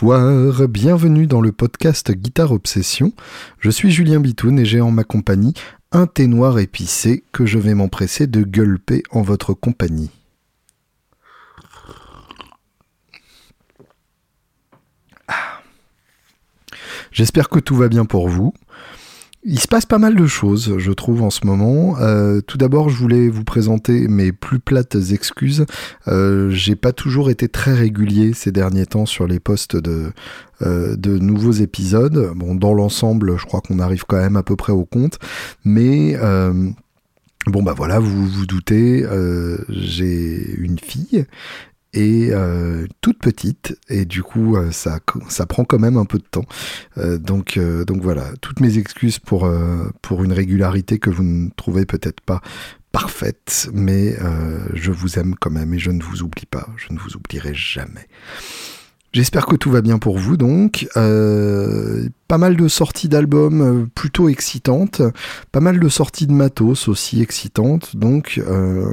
[0.00, 3.12] Bonsoir, bienvenue dans le podcast Guitare Obsession.
[3.58, 5.54] Je suis Julien Bitoun et j'ai en ma compagnie
[5.90, 10.10] un thé noir épicé que je vais m'empresser de gueuler en votre compagnie.
[15.26, 15.62] Ah.
[17.10, 18.54] J'espère que tout va bien pour vous.
[19.50, 21.96] Il se passe pas mal de choses, je trouve, en ce moment.
[22.00, 25.64] Euh, tout d'abord, je voulais vous présenter mes plus plates excuses.
[26.06, 30.12] Euh, j'ai pas toujours été très régulier ces derniers temps sur les posts de,
[30.60, 32.34] euh, de nouveaux épisodes.
[32.36, 35.18] Bon, dans l'ensemble, je crois qu'on arrive quand même à peu près au compte,
[35.64, 36.18] mais
[37.46, 39.06] Bon bah voilà, vous vous doutez,
[39.70, 41.24] j'ai une fille
[41.92, 43.78] et euh, toute petite.
[43.88, 46.44] Et du coup euh, ça, ça prend quand même un peu de temps.
[46.98, 48.30] Euh, donc, donc voilà.
[48.40, 49.50] Toutes mes excuses pour,
[50.02, 52.40] pour une régularité que vous ne trouvez peut-être pas
[52.90, 54.16] parfaite mais
[54.72, 56.68] je vous aime quand même et je ne vous oublie pas.
[56.76, 58.08] Je ne vous oublierai jamais
[59.12, 60.86] J'espère que tout va bien pour vous donc.
[60.96, 65.00] Euh, pas mal de sorties d'albums euh, plutôt excitantes,
[65.50, 67.96] pas mal de sorties de matos aussi excitantes.
[67.96, 68.84] Donc euh,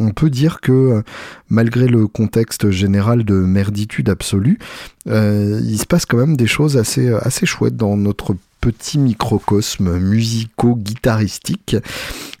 [0.00, 1.02] on peut dire que
[1.50, 4.58] malgré le contexte général de merditude absolue,
[5.06, 11.76] il se passe quand même des choses assez, assez chouettes dans notre petit microcosme musico-guitaristique.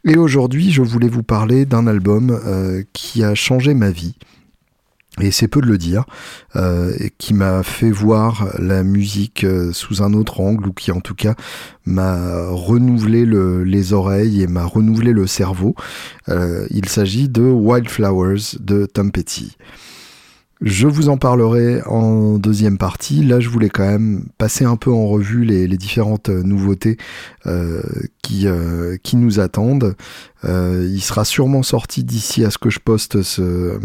[0.06, 2.40] Et aujourd'hui je voulais vous parler d'un album
[2.94, 4.14] qui a changé ma vie
[5.20, 6.04] et c'est peu de le dire,
[6.56, 11.00] euh, qui m'a fait voir la musique euh, sous un autre angle, ou qui en
[11.00, 11.34] tout cas
[11.86, 13.24] m'a renouvelé
[13.64, 15.74] les oreilles et m'a renouvelé le cerveau.
[16.28, 19.56] Euh, il s'agit de Wildflowers de Tom Petty.
[20.60, 23.22] Je vous en parlerai en deuxième partie.
[23.22, 26.96] Là, je voulais quand même passer un peu en revue les, différentes nouveautés
[28.22, 28.46] qui,
[29.02, 29.94] qui nous attendent.
[30.44, 33.78] Euh, il sera sûrement sorti d'ici à ce que je poste ce,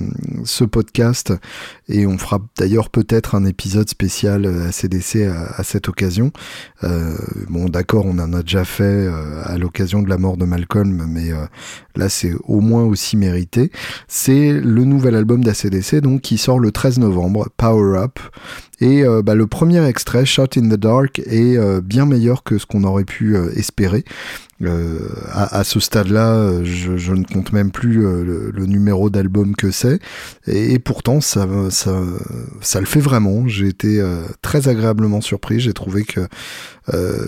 [0.44, 1.34] ce podcast
[1.88, 6.32] et on fera d'ailleurs peut-être un épisode spécial ACDC à, à cette occasion.
[6.84, 7.16] Euh,
[7.50, 11.06] bon, d'accord, on en a déjà fait euh, à l'occasion de la mort de Malcolm,
[11.08, 11.46] mais euh,
[11.96, 13.72] là c'est au moins aussi mérité.
[14.08, 18.20] C'est le nouvel album d'ACDC donc qui sort le 13 novembre, Power Up.
[18.82, 22.66] Et euh, bah, le premier extrait, Shot in the Dark, est bien meilleur que ce
[22.66, 24.04] qu'on aurait pu espérer.
[24.62, 30.00] Euh, à, ce stade-là, je, ne compte même plus euh, le, numéro d'album que c'est,
[30.48, 32.02] et, pourtant ça, ça,
[32.60, 33.48] ça le fait vraiment.
[33.48, 35.60] J'ai été euh, très agréablement surpris.
[35.60, 36.22] J'ai trouvé que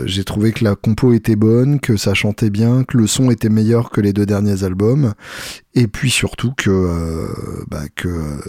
[0.06, 3.48] j'ai trouvé que la compo était bonne, que ça chantait bien, que le son était
[3.48, 5.14] meilleur que les deux derniers albums,
[5.76, 7.28] et puis surtout que
[7.70, 7.84] bah,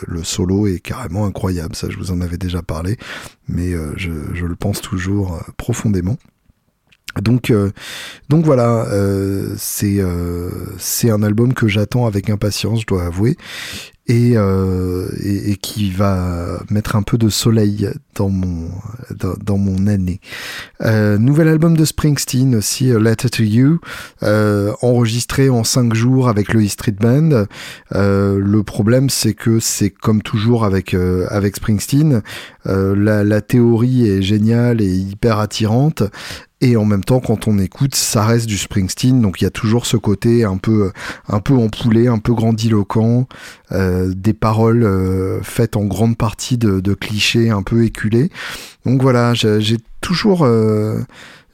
[0.08, 1.76] le solo est carrément incroyable.
[1.76, 2.96] Ça, je vous en avais déjà parlé,
[3.46, 6.16] mais je le pense toujours profondément.
[7.20, 7.70] Donc, euh,
[8.28, 13.36] donc voilà, euh, c'est euh, c'est un album que j'attends avec impatience, je dois avouer,
[14.08, 18.68] et, et, qui va mettre un peu de soleil dans mon
[19.10, 20.20] dans, mon année.
[20.80, 23.78] nouvel album de Springsteen aussi, Letter to You,
[24.82, 27.46] enregistré en cinq jours avec le E Street Band.
[27.92, 32.22] le problème, c'est que c'est comme toujours avec avec Springsteen,
[32.66, 36.02] la, la théorie est géniale et hyper attirante
[36.62, 39.20] et en même temps quand on écoute ça reste du Springsteen.
[39.20, 40.92] Donc il y a toujours ce côté un peu
[41.28, 43.26] un peu empoulé un peu grandiloquent
[43.72, 48.30] euh, des paroles euh, faites en grande partie de, clichés un peu éculés.
[48.86, 51.00] Donc voilà j'ai toujours euh,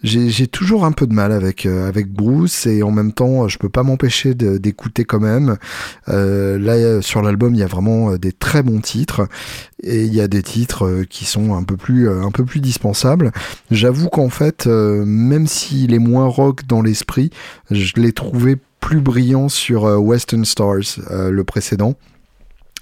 [0.02, 3.58] j'ai toujours un peu de mal avec euh, avec Bruce et en même temps je
[3.58, 5.56] peux pas m'empêcher d'écouter quand même.
[6.08, 9.28] Euh, là sur l'album il y a vraiment euh, des très bons titres
[9.82, 12.60] et il y a des titres euh, qui sont un peu plus un peu plus
[12.60, 13.32] dispensables.
[13.70, 17.30] J'avoue qu'en fait même s'il est moins rock dans l'esprit,
[17.70, 21.94] je l'ai trouvé plus brillant sur Western Stars le précédent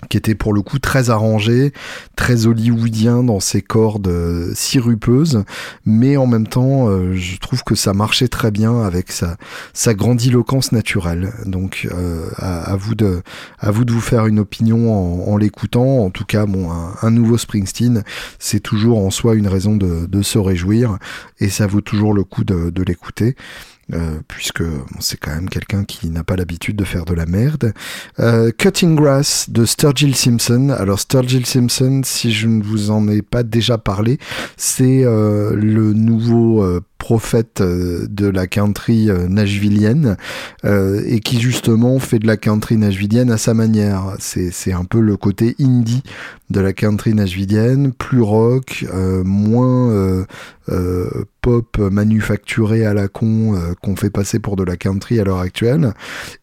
[0.08, 1.72] qui était pour le coup très arrangé,
[2.16, 5.44] très hollywoodien dans ses cordes euh, sirupeuses,
[5.84, 9.36] mais en même temps, euh, je trouve que ça marchait très bien avec sa,
[9.72, 11.32] sa grandiloquence naturelle.
[11.44, 13.22] Donc, euh, à, vous de,
[13.58, 16.04] à vous de faire une opinion en, l'écoutant.
[16.04, 18.04] En tout cas, bon, un, nouveau Springsteen,
[18.38, 20.98] c'est toujours en soi une raison de, se réjouir,
[21.38, 23.36] et ça vaut toujours le coup de l'écouter.
[23.94, 24.64] Euh, puisque
[24.98, 27.72] c'est quand même quelqu'un qui n'a pas l'habitude de faire de la merde.
[28.18, 30.70] Euh, Cutting Grass de Sturgill Simpson.
[30.76, 34.18] Alors Sturgill Simpson, si je ne vous en ai pas déjà parlé,
[34.56, 36.66] c'est euh, le nouveau
[36.98, 40.16] prophète de la country nashvillienne
[40.64, 44.16] et qui justement fait de la country nashvillienne à sa manière.
[44.18, 46.02] C'est un peu le côté indie
[46.50, 50.24] de la country nashvillienne, plus rock, euh, moins euh,
[50.68, 55.38] euh, pop manufacturé à la con qu'on fait passer pour de la country à l'heure
[55.38, 55.92] actuelle.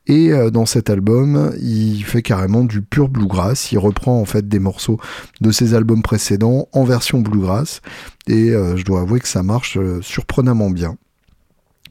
[0.07, 3.71] Et dans cet album, il fait carrément du pur bluegrass.
[3.71, 4.99] Il reprend en fait des morceaux
[5.41, 7.81] de ses albums précédents en version bluegrass.
[8.27, 10.95] Et je dois avouer que ça marche surprenamment bien.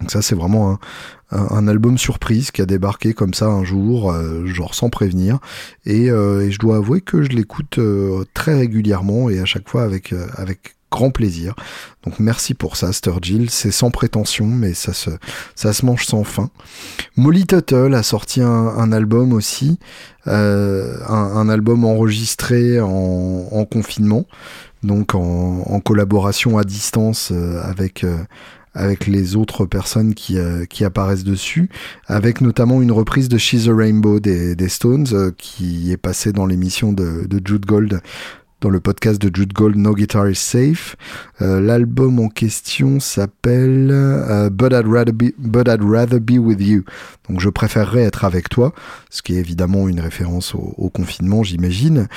[0.00, 0.78] Donc ça c'est vraiment
[1.32, 5.38] un, album surprise qui a débarqué comme ça un jour, euh, genre sans prévenir.
[5.86, 9.82] Euh, et, je dois avouer que je l'écoute euh, très régulièrement et à chaque fois
[9.82, 11.54] avec, avec grand plaisir.
[12.04, 13.48] Donc merci pour ça, Sturgill.
[13.48, 15.10] C'est sans prétention, mais ça se,
[15.54, 16.50] ça se mange sans fin.
[17.16, 19.78] Molly Tuttle a sorti un, album aussi,
[20.26, 24.26] un, album enregistré en, confinement,
[24.82, 28.04] donc en, collaboration à distance avec
[28.74, 31.68] avec les autres personnes qui, euh, qui apparaissent dessus,
[32.06, 36.32] avec notamment une reprise de She's a Rainbow des, des Stones, euh, qui est passée
[36.32, 38.00] dans l'émission de, de, Jude Gold,
[38.60, 40.96] dans le podcast de Jude Gold, No Guitar is Safe.
[41.42, 43.88] Euh, l'album en question s'appelle
[44.52, 46.84] But, I'd rather be, But I'd Rather Be With You.
[47.28, 48.72] Donc je préférerais être avec toi,
[49.10, 52.08] ce qui est évidemment une référence au, au confinement, j'imagine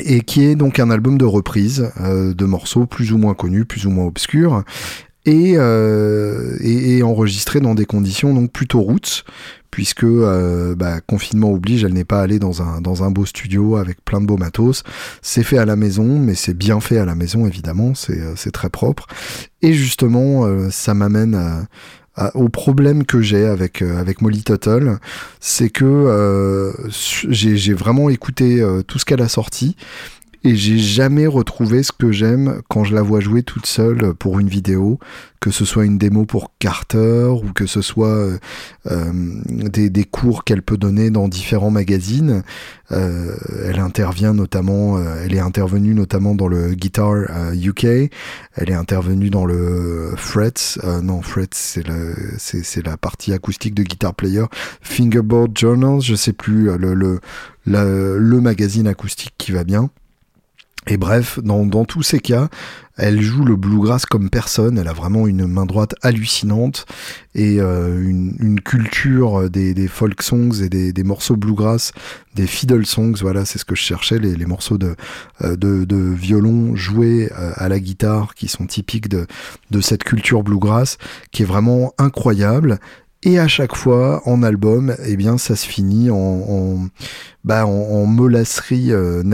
[0.00, 3.64] et qui est donc un album de reprise euh, de morceaux plus ou moins connus,
[3.64, 4.64] plus ou moins obscurs,
[5.24, 9.24] et, euh, enregistré dans des conditions donc plutôt roots,
[9.70, 13.76] puisque euh, bah, confinement oblige, elle n'est pas allée dans un, dans un beau studio
[13.76, 14.84] avec plein de beaux matos.
[15.22, 18.70] C'est fait à la maison, mais c'est bien fait à la maison évidemment, c'est très
[18.70, 19.06] propre.
[19.62, 21.66] Et justement, ça m'amène à
[22.34, 24.98] au problème que j'ai avec euh, avec Molly Tuttle,
[25.40, 26.72] c'est que euh,
[27.28, 29.76] j'ai vraiment écouté euh, tout ce qu'elle a sorti
[30.46, 34.38] et j'ai jamais retrouvé ce que j'aime quand je la vois jouer toute seule pour
[34.38, 35.00] une vidéo,
[35.40, 38.38] que ce soit une démo pour Carter ou que ce soit euh,
[38.86, 39.12] euh,
[39.44, 42.44] des, cours qu'elle peut donner dans différents magazines.
[42.92, 43.34] Euh,
[43.64, 47.14] elle intervient notamment, elle est intervenue notamment dans le Guitar
[47.52, 51.80] UK, elle est intervenue dans le Frets, non Frets
[52.38, 54.44] c'est la partie acoustique de Guitar Player,
[54.80, 59.90] Fingerboard Journals, je sais plus le magazine acoustique qui va bien.
[60.88, 62.48] Et bref, dans, dans, tous ces cas,
[62.96, 64.78] elle joue le bluegrass comme personne.
[64.78, 66.86] Elle a vraiment une main droite hallucinante
[67.34, 71.92] et euh, une, culture des, folk songs et des, des, morceaux bluegrass,
[72.34, 73.14] des fiddle songs.
[73.20, 74.94] Voilà, c'est ce que je cherchais, les, les morceaux de,
[75.42, 79.26] euh, de, de, violon joués euh, à la guitare qui sont typiques de,
[79.72, 80.98] de cette culture bluegrass,
[81.32, 82.78] qui est vraiment incroyable.
[83.26, 86.86] Et à chaque fois, en album, eh bien, ça se finit en, en,
[87.42, 89.24] bah, en, molasserie euh,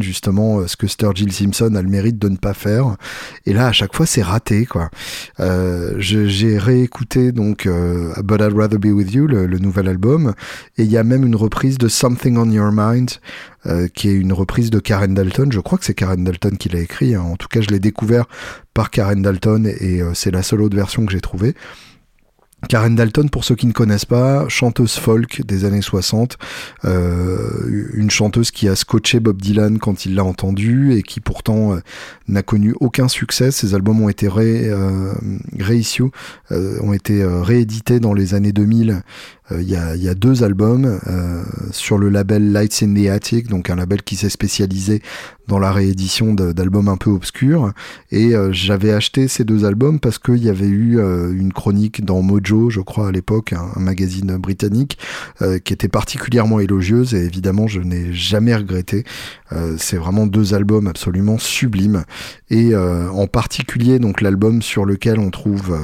[0.00, 2.96] justement, euh, ce que Sturgill Simpson a le mérite de ne pas faire.
[3.46, 4.90] Et là, à chaque fois, c'est raté, quoi.
[5.38, 10.34] Euh, j'ai réécouté, donc, euh, But I'd Rather Be With You, le, le nouvel album,
[10.76, 13.12] et il y a même une reprise de Something on Your Mind,
[13.94, 15.52] qui est une reprise de Karen Dalton.
[15.52, 17.14] Je crois que c'est Karen Dalton qui l'a écrit.
[17.14, 17.20] Hein.
[17.20, 18.24] En tout cas, je l'ai découvert
[18.72, 21.54] par Karen Dalton, et c'est la seule autre version que j'ai trouvée.
[22.66, 26.38] Karen Dalton, pour ceux qui ne connaissent pas, chanteuse folk des années 60,
[26.84, 31.74] euh, une chanteuse qui a scotché Bob Dylan quand il l'a entendu et qui pourtant
[31.74, 31.80] euh,
[32.26, 33.52] n'a connu aucun succès.
[33.52, 35.14] Ses albums ont été euh,
[36.50, 39.00] ont été réédités dans les années 2000 euh,
[39.50, 43.48] il y, a, y, a, deux albums euh, sur le label Lights in the Attic,
[43.48, 45.00] donc un label qui s'est spécialisé
[45.46, 47.72] dans la réédition d'albums un peu obscurs.
[48.10, 52.20] Et euh, j'avais acheté ces deux albums parce qu'il y avait eu une chronique dans
[52.20, 54.98] Mojo, je crois à l'époque, un, magazine britannique,
[55.64, 57.14] qui était particulièrement élogieuse.
[57.14, 59.04] Et évidemment, je n'ai jamais regretté.
[59.78, 62.04] C'est vraiment deux albums absolument sublimes.
[62.50, 65.78] Et en particulier, donc l'album sur lequel on trouve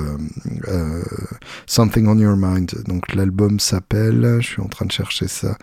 [1.66, 5.56] Something on Your Mind, donc l'album s'appelle, je suis en train de chercher ça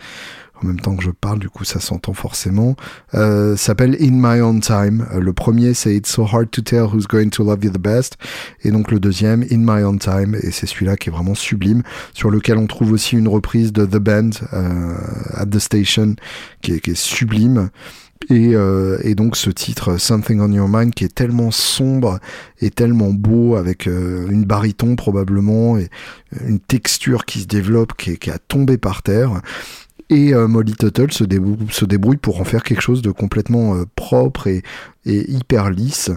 [0.63, 2.75] en même temps que je parle, du coup ça s'entend forcément,
[3.13, 5.07] euh, s'appelle In My Own Time.
[5.13, 7.79] Euh, le premier c'est It's So Hard to Tell Who's Going to Love You the
[7.79, 8.17] Best,
[8.63, 11.83] et donc le deuxième In My Own Time, et c'est celui-là qui est vraiment sublime,
[12.13, 14.95] sur lequel on trouve aussi une reprise de The Band euh,
[15.33, 16.15] at the Station,
[16.61, 17.69] qui est, qui est sublime.
[18.29, 22.19] Et, euh, et, donc ce titre Something on Your Mind qui est tellement sombre
[22.59, 25.89] et tellement beau avec euh, une baryton probablement et
[26.45, 29.41] une texture qui se développe qui qui a tombé par terre.
[30.09, 34.61] Et euh, Molly Tuttle se, débrouille pour en faire quelque chose de complètement propre et
[35.05, 36.11] hyper lisse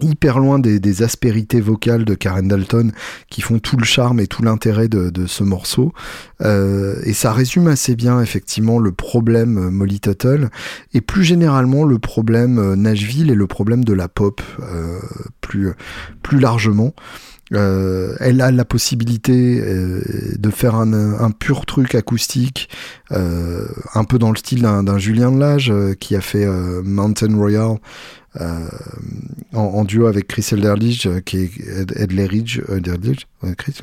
[0.00, 2.92] hyper loin des, aspérités vocales de Karen Dalton
[3.30, 5.92] qui font tout le charme et tout l'intérêt de, ce morceau.
[6.42, 10.50] Euh, et ça résume assez bien effectivement le problème euh, Molly Tuttle
[10.94, 14.40] et plus généralement le problème euh, Nashville et le problème de la pop
[15.40, 15.72] plus,
[16.22, 16.94] plus largement.
[17.50, 22.68] Elle a la possibilité de faire un, pur truc acoustique,
[23.10, 26.46] un peu dans le style d'un Julien Delage qui a fait
[26.84, 27.78] Mountain Royal
[28.38, 33.26] en, en, duo avec Chris Elderlich, qui est Edleridge, Elderlich,
[33.56, 33.74] Chris,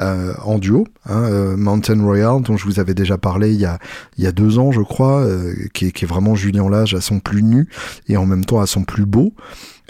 [0.00, 3.78] euh, en duo, hein, Mountain Royal, dont je vous avais déjà parlé il y a,
[4.16, 5.26] il y a deux ans, je crois,
[5.74, 7.68] qui est, vraiment Julien Lage à son plus nu
[8.08, 9.34] et en même temps à son plus beau.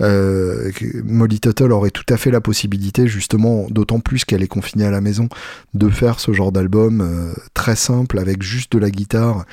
[0.01, 0.71] Euh,
[1.05, 4.91] Molly Tuttle aurait tout à fait la possibilité, justement, d'autant plus qu'elle est confinée à
[4.91, 5.29] la maison,
[5.75, 9.45] de faire ce genre d'album euh, très simple avec juste de la guitare,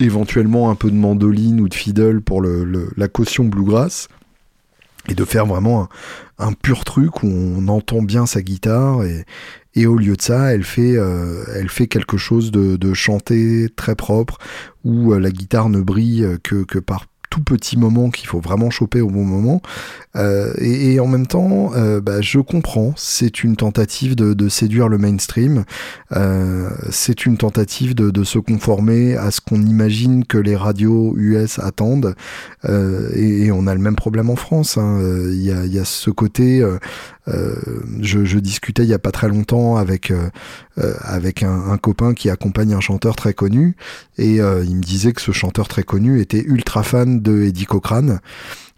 [0.00, 4.08] éventuellement un peu de mandoline ou de fiddle pour le, la caution bluegrass,
[5.08, 5.88] et de faire vraiment
[6.38, 9.24] un, pur truc où on entend bien sa guitare et,
[9.74, 13.68] et au lieu de ça, elle fait, euh, elle fait quelque chose de, de chanté
[13.74, 14.38] très propre
[14.84, 19.00] où la guitare ne brille que, que par tout petit moment qu'il faut vraiment choper
[19.00, 19.62] au bon moment.
[20.18, 24.98] Euh, et, en même temps, euh, bah, je comprends, c'est une tentative de, séduire le
[24.98, 25.64] mainstream,
[26.16, 31.58] euh, c'est une tentative de, se conformer à ce qu'on imagine que les radios US
[31.58, 32.14] attendent.
[32.64, 34.76] Et, on a le même problème en France.
[34.76, 35.00] Hein.
[35.02, 36.64] Il y, a, ce côté...
[37.26, 40.12] je, discutais il y a pas très longtemps avec
[40.76, 43.76] avec un, copain qui accompagne un chanteur très connu
[44.16, 48.20] et il me disait que ce chanteur très connu était ultra fan de Eddie Cochrane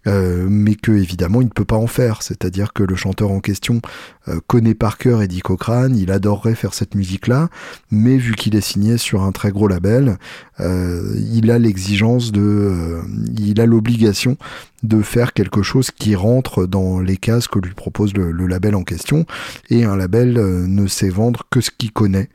[0.06, 2.22] euh, mais que évidemment il ne peut pas en faire.
[2.22, 3.80] C'est-à-dire que le chanteur en question
[4.28, 7.48] euh, connaît par cœur Eddie Cochrane, il adorerait faire cette musique-là,
[7.90, 10.16] mais vu qu'il est signé sur un très gros label,
[10.60, 13.00] euh, il a l'exigence de,
[13.38, 14.36] il a l'obligation
[14.82, 18.74] de faire quelque chose qui rentre dans les cases que lui propose le, le label
[18.74, 19.26] en question,
[19.68, 22.30] et un label ne sait vendre que ce qu'il connaît.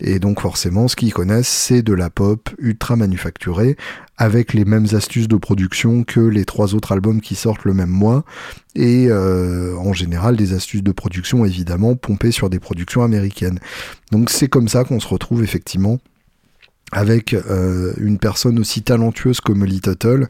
[0.00, 3.76] Et donc forcément, ce qu'ils connaissent, c'est de la pop ultra manufacturée,
[4.16, 7.90] avec les mêmes astuces de production que les trois autres albums qui sortent le même
[7.90, 8.24] mois,
[8.74, 13.60] et euh, en général des astuces de production évidemment pompées sur des productions américaines.
[14.10, 15.98] Donc c'est comme ça qu'on se retrouve effectivement
[16.92, 20.28] avec euh, une personne aussi talentueuse comme Lee Tuttle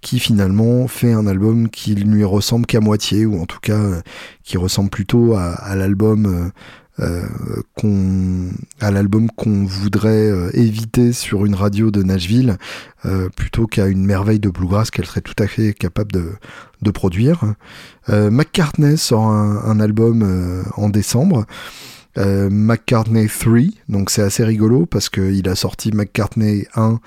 [0.00, 3.78] qui finalement fait un album qui ne lui ressemble qu'à moitié, ou en tout cas
[3.78, 4.00] euh,
[4.44, 6.50] qui ressemble plutôt à, à l'album euh,
[7.76, 8.50] qu'on
[8.80, 12.56] à l'album qu'on voudrait euh, éviter sur une radio de Nashville
[13.04, 16.32] euh, plutôt qu'à une merveille de bluegrass qu'elle serait tout à fait capable de,
[16.82, 17.40] de produire.
[18.08, 21.44] McCartney sort un, un album en décembre.
[22.16, 27.00] McCartney 3, donc c'est assez rigolo parce qu'il a sorti McCartney 1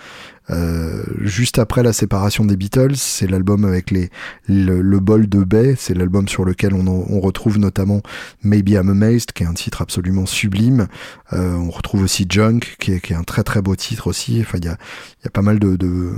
[0.52, 4.10] euh, juste après la séparation des Beatles, c'est l'album avec les,
[4.48, 8.02] le, bol de baie, c'est l'album sur lequel on, on, retrouve notamment
[8.44, 10.88] Maybe I'm Amazed, qui est un titre absolument sublime.
[11.34, 14.40] Euh, on retrouve aussi Junk, qui est, qui est, un très très beau titre aussi.
[14.42, 14.78] Enfin, il y a,
[15.24, 16.14] y a pas mal de, de,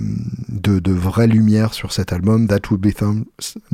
[0.50, 2.48] de, de vraies lumières sur cet album.
[2.48, 2.94] That would be,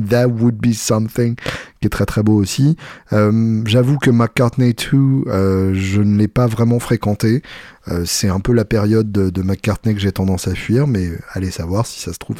[0.08, 1.36] that would be something,
[1.80, 2.76] qui est très très beau aussi.
[3.12, 4.98] Euh, J'avoue que McCartney 2,
[5.28, 7.42] euh, je ne l'ai pas vraiment fréquenté.
[7.90, 11.50] Euh, c'est un peu la période de, McCartney que j'ai tendance à fuir, mais allez
[11.50, 12.36] savoir si ça se trouve,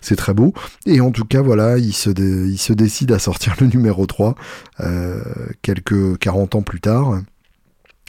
[0.00, 0.52] c'est très beau.
[0.86, 4.34] Et en tout cas, voilà, il se, décide à sortir le numéro 3
[4.80, 5.22] euh,
[5.62, 7.20] quelques 40 ans plus tard.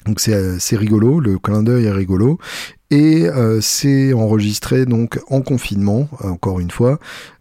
[0.06, 2.38] Donc c'est rigolo, le clin d'œil est rigolo.
[2.92, 7.00] Et euh, c'est enregistré donc en confinement, encore une fois,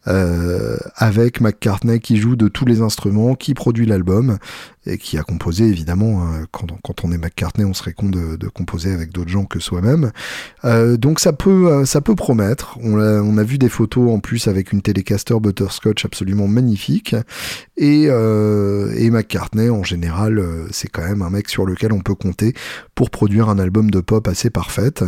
[0.08, 4.38] euh, avec McCartney qui joue de tous les instruments, qui produit l'album
[4.84, 6.24] et qui a composé évidemment.
[6.24, 10.10] Hein, quand, on est McCartney, on serait con de, composer avec d'autres gens que soi-même.
[10.64, 12.78] Euh, donc ça peut, euh, ça peut promettre.
[12.82, 17.14] On a, vu des photos en plus avec une Telecaster Butterscotch absolument magnifique.
[17.76, 20.40] Et, et McCartney en général,
[20.70, 22.54] c'est quand même un mec sur lequel on peut compter
[22.94, 25.02] pour produire un album de pop assez parfaite.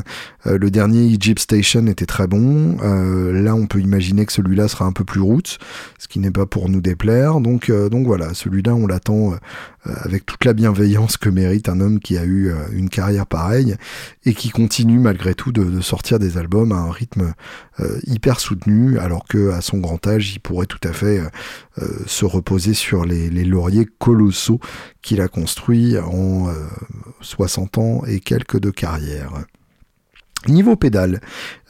[0.44, 2.76] le dernier Egypt Station était très bon.
[2.80, 5.59] là, on peut imaginer que celui-là sera un peu plus roots,
[5.99, 7.41] ce qui n'est pas pour nous déplaire.
[7.41, 9.37] Donc, euh, donc voilà, celui-là, on l'attend euh,
[9.87, 13.76] avec toute la bienveillance que mérite un homme qui a eu euh, une carrière pareille
[14.25, 17.33] et qui continue malgré tout de, sortir des albums à un rythme
[18.07, 21.21] hyper soutenu, alors que à son grand âge, il pourrait tout à fait
[22.07, 24.61] se reposer sur les, les lauriers colossaux
[25.03, 26.49] qu'il a construits en
[27.21, 29.45] 60 ans et quelques de carrière.
[30.48, 31.20] Niveau pédale,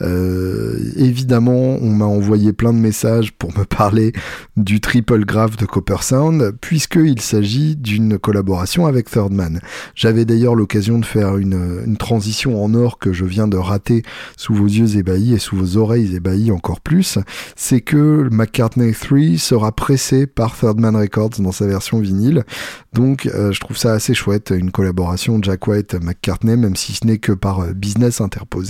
[0.00, 4.12] euh, évidemment, on m'a envoyé plein de messages pour me parler
[4.56, 9.60] du triple graph de Copper Sound, puisqu'il s'agit d'une collaboration avec Third Man.
[9.94, 14.02] J'avais d'ailleurs l'occasion de faire une, transition en or que je viens de rater
[14.36, 17.18] sous vos yeux ébahis et sous vos oreilles ébahies encore plus.
[17.54, 22.44] C'est que McCartney 3 sera pressé par Third Man Records dans sa version vinyle.
[22.92, 27.18] Donc, euh, je trouve ça assez chouette, une collaboration Jack White-McCartney, même si ce n'est
[27.18, 28.63] que par euh, business interposé.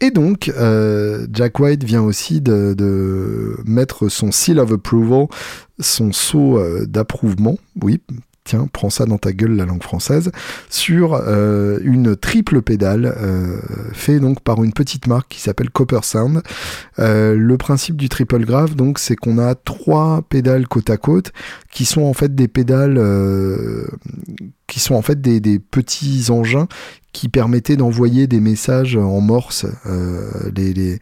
[0.00, 0.52] Et donc,
[1.32, 5.26] Jack White vient aussi de, mettre son seal of approval,
[5.80, 8.00] son sceau d'approuvement, oui,
[8.48, 10.32] tiens, prends ça dans ta gueule la langue française,
[10.70, 13.60] sur euh, une triple pédale euh,
[13.92, 16.42] fait donc par une petite marque qui s'appelle Copper Sound.
[16.98, 21.32] Euh, le principe du triple grave, donc, c'est qu'on a trois pédales côte à côte
[21.70, 22.98] qui sont en fait des pédales
[24.68, 26.68] qui sont en fait des, petits engins
[27.12, 29.66] qui permettaient d'envoyer des messages en morse.
[30.54, 31.00] les, les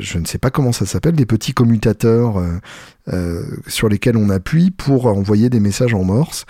[0.00, 2.42] je ne sais pas comment ça s'appelle, des petits commutateurs
[3.12, 6.44] euh, sur lesquels on appuie pour envoyer des messages en morse.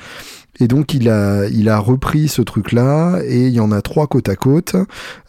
[0.61, 4.09] Et donc il a, il a repris ce truc-là et il y en a trois
[4.09, 4.75] côte à côte.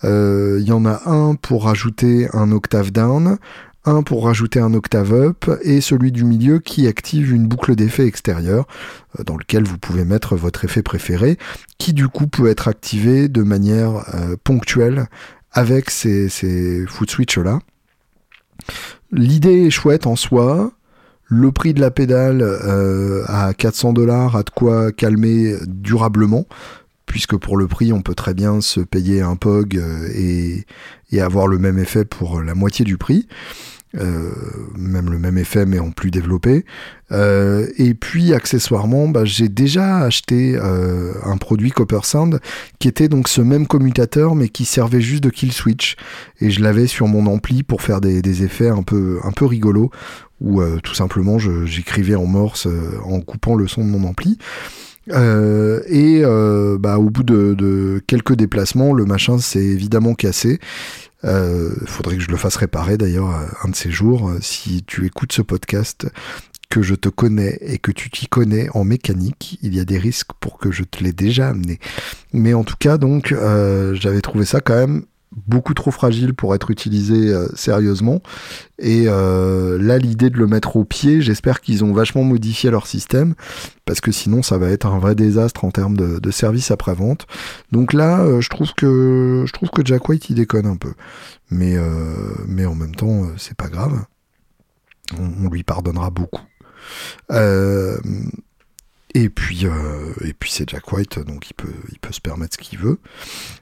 [0.04, 3.38] Euh, il y en a un pour rajouter un octave down,
[3.86, 8.06] un pour rajouter un octave up et celui du milieu qui active une boucle d'effet
[8.06, 8.68] extérieur
[9.20, 11.38] euh, dans lequel vous pouvez mettre votre effet préféré
[11.78, 14.04] qui du coup peut être activé de manière
[14.44, 15.08] ponctuelle
[15.52, 17.60] avec ces, ces foot switch là.
[19.12, 20.72] L'idée est chouette en soi.
[21.26, 26.48] Le prix de la pédale euh, à 400 dollars a de quoi calmer durablement,
[27.10, 30.66] puisque pour le prix, on peut très bien se payer un POG euh, et,
[31.20, 33.28] avoir le même effet pour la moitié du prix.
[33.96, 34.30] Euh,
[34.78, 36.64] même le même effet mais en plus développé.
[37.12, 42.40] et puis accessoirement, bah, j'ai déjà acheté un produit Copper Sound
[42.78, 45.96] qui était donc ce même commutateur mais qui servait juste de kill switch
[46.40, 49.90] et je l'avais sur mon ampli pour faire des, effets un peu un peu rigolos
[50.42, 54.38] où euh, tout simplement j'écrivais en morse euh, en coupant le son de mon ampli.
[55.12, 56.22] Euh, et
[56.80, 60.60] bah, au bout de, quelques déplacements, le machin s'est évidemment cassé.
[61.24, 63.30] Il faudrait que je le fasse réparer d'ailleurs
[63.64, 64.32] un de ces jours.
[64.42, 66.08] Si tu écoutes ce podcast,
[66.70, 69.98] que je te connais et que tu t'y connais en mécanique, il y a des
[69.98, 71.80] risques pour que je te l'ai déjà amené.
[72.32, 73.36] Mais en tout cas, donc,
[73.94, 75.04] j'avais trouvé ça quand même
[75.48, 78.22] beaucoup trop fragile pour être utilisé euh, sérieusement.
[78.78, 82.88] Et euh, là, l'idée de le mettre au pied, j'espère qu'ils ont vachement modifié leur
[82.88, 83.36] système,
[83.86, 87.26] parce que sinon, ça va être un vrai désastre en termes de, service après-vente.
[87.72, 90.94] Donc là, euh, je trouve que je trouve que Jack White il déconne un peu,
[91.50, 91.76] mais
[92.48, 94.06] mais en même temps, c'est pas grave.
[95.20, 96.44] On, on, lui pardonnera beaucoup.
[99.22, 101.68] Et puis, euh, et puis c'est Jack White, donc il peut,
[102.10, 103.00] se permettre ce qu'il veut.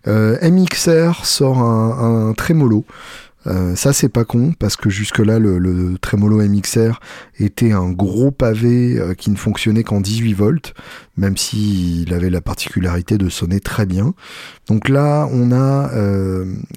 [0.05, 2.85] Euh, MXR sort un, un trémolo
[3.45, 6.99] euh, ça, c'est pas con, parce que jusque-là, le, le, Tremolo MXR
[7.39, 10.73] était un gros pavé qui ne fonctionnait qu'en 18 volts,
[11.15, 14.13] même s'il avait la particularité de sonner très bien.
[14.67, 15.89] Donc là, on a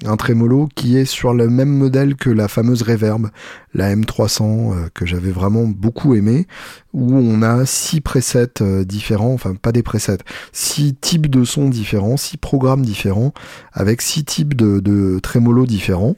[0.05, 3.27] un Tremolo qui est sur le même modèle que la fameuse Reverb,
[3.73, 6.47] la M300, que j'avais vraiment beaucoup aimé,
[6.93, 10.17] où on a six presets différents, enfin pas des presets,
[10.51, 13.33] six types de sons différents, six programmes différents,
[13.73, 16.15] avec six types de, de trémolo différents.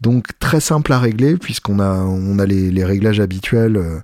[0.00, 4.00] Donc très simple à régler puisqu'on a on a les, réglages habituels, euh,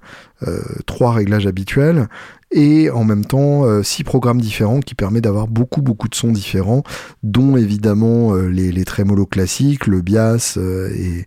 [0.46, 2.08] euh, trois réglages habituels
[2.50, 6.32] et en même temps euh, six programmes différents qui permettent d'avoir beaucoup beaucoup de sons
[6.32, 6.82] différents,
[7.22, 11.26] dont évidemment les, les trémolos classiques, le bias et,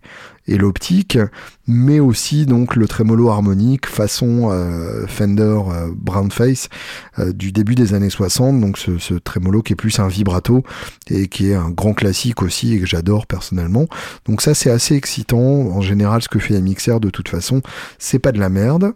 [0.50, 1.18] et l'optique,
[1.66, 6.68] mais aussi donc le trémolo harmonique façon euh, Fender euh, Brownface
[7.18, 10.64] euh, du début des années 60, donc ce, ce, trémolo qui est plus un vibrato
[11.08, 13.86] et qui est un grand classique aussi et que j'adore personnellement.
[14.24, 15.38] Donc ça c'est assez excitant.
[15.38, 17.62] En général, ce que fait MXR de toute façon,
[17.98, 18.92] c'est pas de la merde.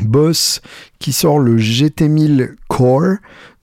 [0.00, 0.60] Boss
[0.98, 3.16] qui sort le GT1000 Core,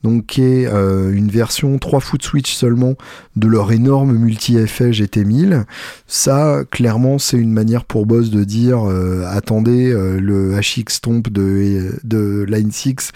[0.06, 2.94] donc qui est euh, une version 3 foot switch seulement
[3.36, 5.64] de leur énorme multi-effet GT1000.
[6.06, 11.28] Ça, clairement, c'est une manière pour Boss de dire euh, attendez, euh, le HX Stomp
[11.30, 13.14] de, de Line 6,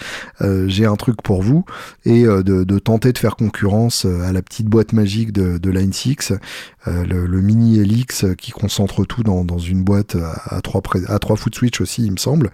[0.65, 1.63] j'ai un truc pour vous,
[2.05, 6.33] et de, tenter de faire concurrence à la petite boîte magique de, Line 6,
[6.87, 11.81] le, mini Helix qui concentre tout dans, une boîte à 3, à 3 foot switch
[11.81, 12.51] aussi, il me semble.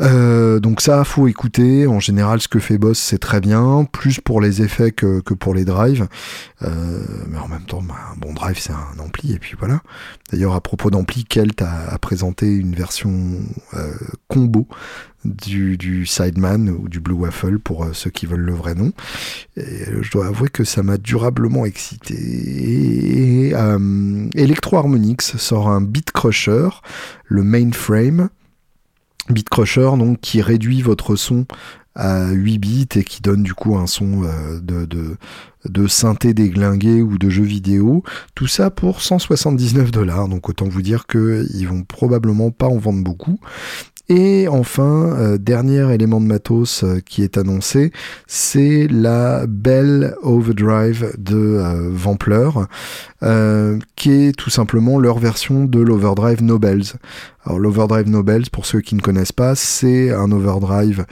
[0.00, 1.86] Euh, donc ça, faut écouter.
[1.86, 5.54] En général, ce que fait Boss, c'est très bien, plus pour les effets que, pour
[5.54, 6.08] les drives.
[6.62, 9.80] Euh, mais en même temps, bah, un bon drive, c'est un ampli, et puis voilà.
[10.30, 13.12] D'ailleurs, à propos d'ampli, Kelt a, présenté une version
[13.74, 13.92] euh,
[14.28, 14.68] combo
[15.24, 18.92] du, Sideman ou du Blue Waffle pour euh, ceux qui veulent le vrai nom.
[19.56, 22.14] Et je dois avouer que ça m'a durablement excité.
[22.14, 23.54] Et,
[24.34, 26.68] Electro Harmonix sort un Beat Crusher,
[27.26, 28.28] le mainframe,
[29.30, 31.46] Beat Crusher, donc, qui réduit votre son
[31.94, 35.16] à 8 bits et qui donne du coup un son euh, de,
[35.64, 38.02] de synthé déglingué ou de jeux vidéo.
[38.34, 40.28] Tout ça pour 179 dollars.
[40.28, 43.38] Donc autant vous dire qu'ils vont probablement pas en vendre beaucoup.
[44.10, 47.92] Et enfin, euh, dernier élément de matos euh, qui est annoncé,
[48.26, 52.48] c'est la Bell Overdrive de euh, Vampler,
[53.96, 56.84] qui est tout simplement leur version de l'Overdrive Nobels.
[57.48, 61.06] Alors l'Overdrive Nobels, pour ceux qui ne connaissent pas, c'est un overdrive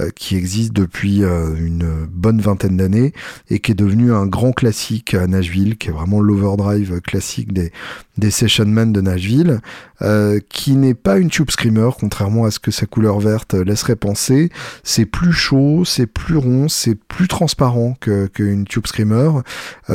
[0.00, 3.12] euh, qui existe depuis euh, une bonne vingtaine d'années
[3.50, 7.72] et qui est devenu un grand classique à Nashville, qui est vraiment l'overdrive classique des,
[8.16, 9.60] des session men de Nashville,
[10.00, 13.96] euh, qui n'est pas une tube screamer, contrairement à ce que sa couleur verte laisserait
[13.96, 14.50] penser.
[14.82, 19.42] C'est plus chaud, c'est plus rond, c'est plus transparent qu'une tube screamer.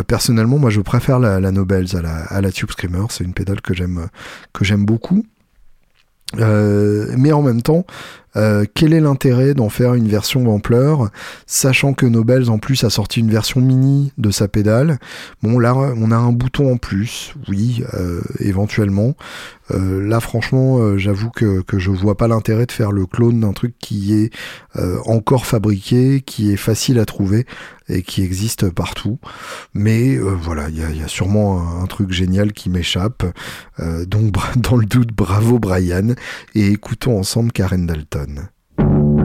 [0.05, 3.33] personnellement, moi je préfère la, la Nobels à la, à la tube screamer, c'est une
[3.33, 4.07] pédale que j'aime
[4.53, 5.23] que j'aime beaucoup.
[6.35, 7.85] Euh, mais en même temps,
[8.35, 11.09] euh, quel est l'intérêt d'en faire une version ampleur,
[11.45, 14.99] sachant que Nobels en plus a sorti une version mini de sa pédale?
[15.41, 19.15] Bon là, on a un bouton en plus, oui, euh, éventuellement.
[19.69, 23.75] là, franchement, j'avoue que, que je vois pas l'intérêt de faire le clone d'un truc
[23.79, 24.31] qui est
[25.05, 27.45] encore fabriqué, qui est facile à trouver
[27.89, 29.19] et qui existe partout.
[29.73, 33.25] Mais voilà, il y a, sûrement un, truc génial qui m'échappe.
[34.07, 36.15] donc, dans le doute, bravo Brian,
[36.55, 38.26] et écoutons ensemble Karen Dalton.
[38.27, 39.16] 人呢。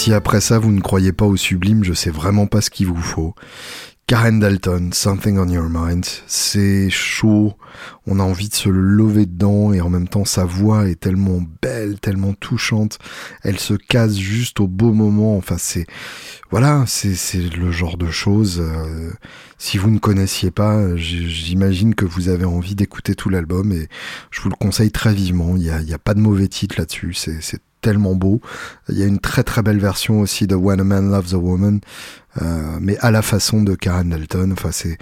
[0.00, 2.86] Si après ça vous ne croyez pas au sublime, je sais vraiment pas ce qu'il
[2.86, 3.34] vous faut.
[4.06, 7.52] Karen Dalton, Something on Your Mind, c'est chaud,
[8.06, 11.42] on a envie de se lever dedans et en même temps sa voix est tellement
[11.60, 12.98] belle, tellement touchante,
[13.42, 15.84] elle se case juste au beau moment, enfin c'est
[16.50, 18.58] voilà, c'est le genre de choses.
[18.58, 19.10] Euh,
[19.58, 23.86] si vous ne connaissiez pas, j'imagine que vous avez envie d'écouter tout l'album et
[24.30, 25.56] je vous le conseille très vivement.
[25.56, 28.40] Il n'y a, y a, pas de mauvais titre là-dessus, c'est tellement beau.
[28.88, 31.38] Il y a une très très belle version aussi de When a Man Loves a
[31.38, 31.80] Woman.
[32.40, 34.52] Euh, mais à la façon de Karen Dalton.
[34.52, 34.98] Enfin, c'est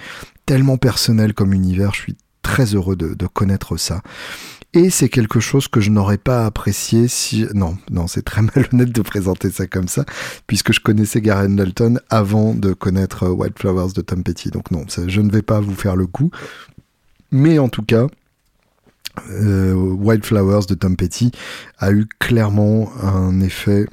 [0.47, 1.93] tellement personnel comme univers.
[1.95, 4.03] Je suis très heureux de, connaître ça.
[4.75, 7.47] Et c'est quelque chose que je n'aurais pas apprécié si...
[7.55, 10.05] Non, non, c'est très malhonnête de présenter ça comme ça,
[10.47, 14.51] puisque je connaissais Karen Dalton avant de connaître White Flowers de Tom Petty.
[14.51, 16.31] Donc non, je ne vais pas vous faire le coup.
[17.31, 18.07] Mais en tout cas,
[19.31, 21.31] euh, White Flowers de Tom Petty
[21.79, 23.87] a eu clairement un effet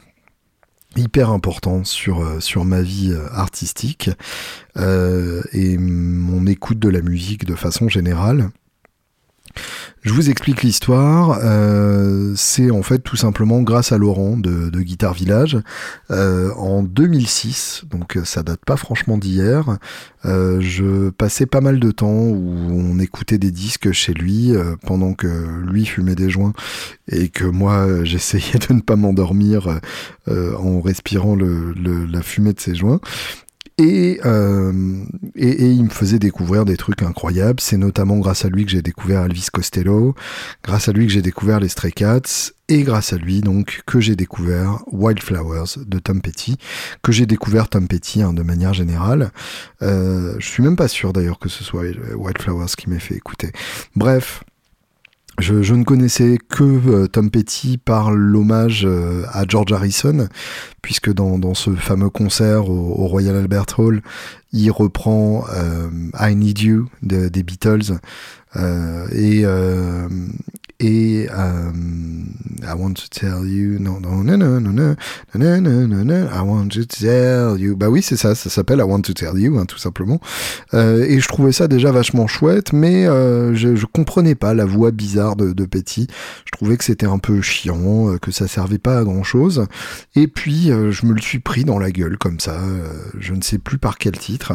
[0.95, 4.09] hyper important sur, euh, ma vie euh, artistique
[4.77, 8.49] et mon écoute de la musique de façon générale.
[10.05, 11.39] Je vous explique l'histoire.
[11.41, 15.57] Euh, c'est en fait tout simplement grâce à Laurent de, de Guitar Village.
[16.11, 19.79] Euh, en 2006, donc ça date pas franchement d'hier,
[20.25, 24.53] euh, je passais pas mal de temps où on écoutait des disques chez lui
[24.85, 25.27] pendant que
[25.65, 26.53] lui fumait des joints
[27.11, 29.79] et que moi j'essayais de ne pas m'endormir
[30.27, 31.73] en respirant le,
[32.05, 32.99] la fumée de ses joints.
[33.81, 35.03] Euh,
[35.35, 37.59] et, et, il me faisait découvrir des trucs incroyables.
[37.59, 40.15] C'est notamment grâce à lui que j'ai découvert Elvis Costello,
[40.63, 43.99] grâce à lui que j'ai découvert les Stray Cats, et grâce à lui donc que
[43.99, 46.57] j'ai découvert Wildflowers de Tom Petty,
[47.03, 49.31] que j'ai découvert Tom Petty hein, de manière générale.
[49.81, 51.83] Euh, je suis même pas sûr d'ailleurs que ce soit
[52.15, 53.51] Wildflowers qui m'ait fait écouter.
[53.95, 54.43] Bref.
[55.39, 60.29] Je, ne connaissais que euh, Tom Petty par l'hommage euh, à George Harrison,
[60.81, 64.01] puisque dans, ce fameux concert au, Royal Albert Hall,
[64.53, 67.99] il reprend euh, I Need You des Beatles
[69.11, 69.43] et
[70.79, 71.71] et euh,
[72.63, 74.95] I want to tell you non non non non non non
[75.35, 78.79] non non non non I want to tell you bah oui c'est ça ça s'appelle
[78.79, 80.19] I want to tell you hein, tout simplement
[80.73, 84.65] euh, et je trouvais ça déjà vachement chouette mais euh, je, je comprenais pas la
[84.65, 86.07] voix bizarre de, de Petty
[86.45, 89.67] je trouvais que c'était un peu chiant euh, que ça servait pas à grand chose
[90.15, 93.33] et puis euh, je me le suis pris dans la gueule comme ça euh, je
[93.33, 94.53] ne sais plus par quel titre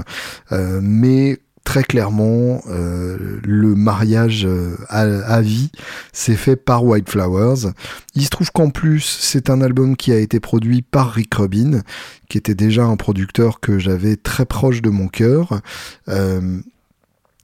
[0.83, 1.38] mais
[1.70, 5.70] très clairement, euh, le mariage euh, à, vie
[6.12, 7.70] s'est fait par White Flowers.
[8.16, 11.83] Il se trouve qu'en plus, c'est un album qui a été produit par Rick Rubin,
[12.28, 15.61] qui était déjà un producteur que j'avais très proche de mon cœur.
[16.09, 16.61] Euh,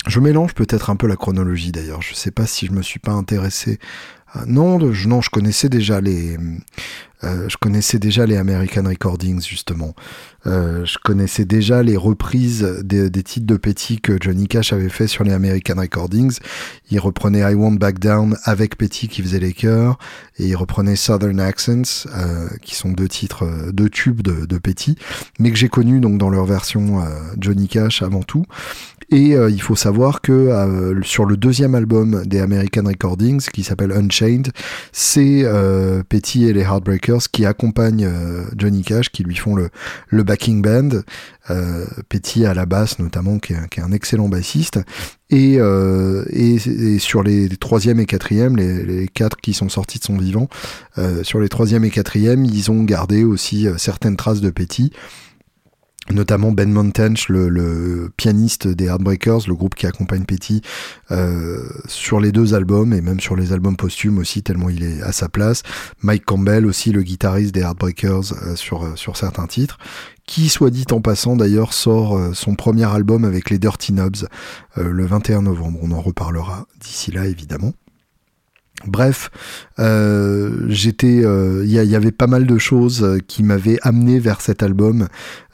[0.08, 2.02] je mélange peut-être un peu la chronologie d'ailleurs.
[2.02, 3.78] Je sais pas si je me suis pas intéressé.
[4.46, 6.36] Non, je, non, je connaissais déjà les,
[7.24, 9.94] euh, je connaissais déjà les American Recordings justement.
[10.46, 15.06] Euh, je connaissais déjà les reprises des, titres de Petty que Johnny Cash avait fait
[15.06, 16.38] sur les American Recordings.
[16.90, 19.98] Il reprenait I Won't Back Down avec Petty qui faisait les chœurs
[20.38, 24.96] et il reprenait Southern Accents euh, qui sont deux titres, deux tubes de, de Petty,
[25.38, 27.02] mais que j'ai connus donc dans leur version
[27.38, 28.44] Johnny Cash avant tout.
[29.10, 33.62] Et euh, il faut savoir que euh, sur le deuxième album des American Recordings, qui
[33.62, 34.50] s'appelle Unchained,
[34.90, 38.10] c'est euh, Petty et les Heartbreakers qui accompagnent
[38.56, 39.70] Johnny Cash, qui lui font le,
[40.08, 41.00] le backing band.
[42.08, 44.80] Petty à la basse notamment, qui est, qui est un excellent bassiste.
[45.30, 50.18] Et, et, sur les, troisième et quatrième, les, les, quatre qui sont sortis de son
[50.18, 50.48] vivant,
[51.22, 54.90] sur les troisième et quatrième, ils ont gardé aussi certaines traces de Petty
[56.10, 60.62] notamment Ben Montench, le, pianiste des Heartbreakers, le groupe qui accompagne Petty
[61.10, 65.02] euh, sur les deux albums et même sur les albums posthumes aussi, tellement il est
[65.02, 65.62] à sa place.
[66.02, 69.78] Mike Campbell aussi, le guitariste des Heartbreakers euh, sur, euh, sur certains titres,
[70.26, 74.26] qui, soit dit en passant d'ailleurs, sort son premier album avec les Dirty Knobs
[74.74, 75.78] le 21 novembre.
[75.82, 77.74] On en reparlera d'ici là, évidemment.
[78.84, 84.40] Bref, euh, j'étais, il euh, y, avait pas mal de choses qui m'avaient amené vers
[84.40, 85.08] cet album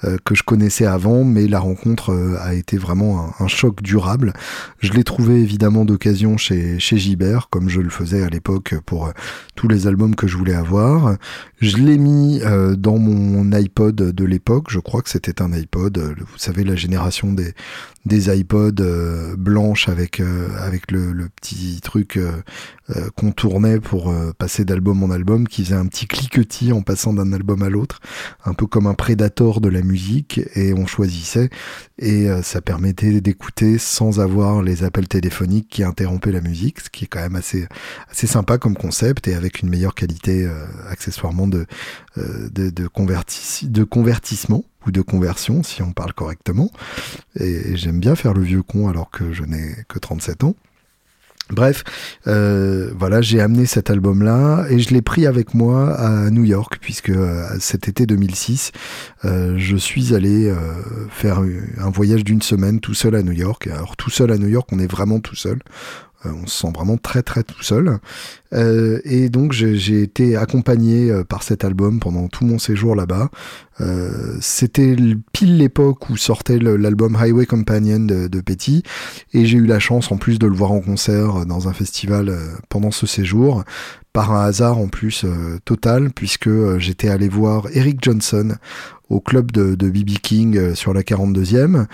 [0.04, 4.32] euh, que je connaissais avant, mais la rencontre euh, a été vraiment un, choc durable.
[4.78, 9.12] Je l'ai trouvé évidemment d'occasion chez chez Gibert, comme je le faisais à l'époque pour
[9.56, 11.16] tous les albums que je voulais avoir.
[11.60, 12.40] Je l'ai mis
[12.78, 14.66] dans mon iPod de l'époque.
[14.70, 17.52] Je crois que c'était un iPod, vous savez la génération des
[18.06, 20.20] des iPods blanches avec
[20.58, 22.18] avec le, le petit truc
[23.16, 27.32] qu'on tournait pour passer d'album en album, qui faisait un petit cliquetis en passant d'un
[27.32, 28.00] album à l'autre,
[28.44, 31.50] un peu comme un prédateur de la musique, et on choisissait,
[31.98, 37.04] et ça permettait d'écouter sans avoir les appels téléphoniques qui interrompaient la musique, ce qui
[37.04, 37.66] est quand même assez,
[38.12, 40.48] sympa comme concept, et avec une meilleure qualité
[40.88, 41.66] accessoirement de,
[42.16, 46.70] de, de, de convertissement ou de conversion, si on parle correctement.
[47.38, 50.54] Et, j'aime bien faire le vieux con alors que je n'ai que 37 ans.
[51.52, 51.84] Bref,
[52.26, 56.78] euh, voilà, j'ai amené cet album-là et je l'ai pris avec moi à New York
[56.80, 58.72] puisque euh, cet été 2006,
[59.26, 60.52] euh, je suis allé
[61.10, 61.40] faire
[61.78, 63.66] un voyage d'une semaine tout seul à New York.
[63.66, 65.58] Alors tout seul à New York, on est vraiment tout seul.
[66.26, 67.98] Euh, on se sent vraiment très très tout seul.
[68.52, 73.30] Euh, et donc j'ai été accompagné euh, par cet album pendant tout mon séjour là-bas.
[74.40, 74.94] C'était
[75.32, 78.84] pile l'époque où sortait l'album Highway Companion de, de Petty,
[79.32, 82.32] et j'ai eu la chance en plus de le voir en concert dans un festival
[82.68, 83.64] pendant ce séjour,
[84.12, 85.26] par un hasard en plus
[85.64, 88.54] total, puisque j'étais allé voir Eric Johnson
[89.08, 91.86] au club de, de BB King sur la 42e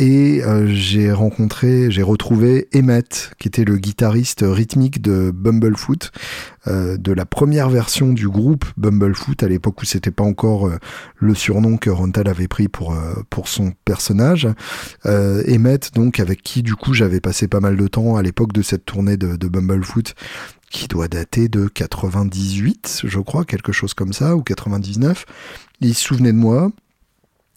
[0.00, 6.10] et euh, j'ai rencontré, j'ai retrouvé Emmett, qui était le guitariste rythmique de Bumblefoot,
[6.68, 10.78] euh, de la première version du groupe Bumblefoot, à l'époque où c'était pas encore euh,
[11.18, 12.96] le surnom que Rontal avait pris pour,
[13.28, 14.48] pour son personnage.
[15.04, 18.62] Emmett, donc, avec qui du coup j'avais passé pas mal de temps à l'époque de
[18.62, 20.14] cette tournée de, de Bumblefoot,
[20.70, 25.26] qui doit dater de 98, je crois, quelque chose comme ça, ou 99.
[25.82, 26.70] Il se souvenait de moi,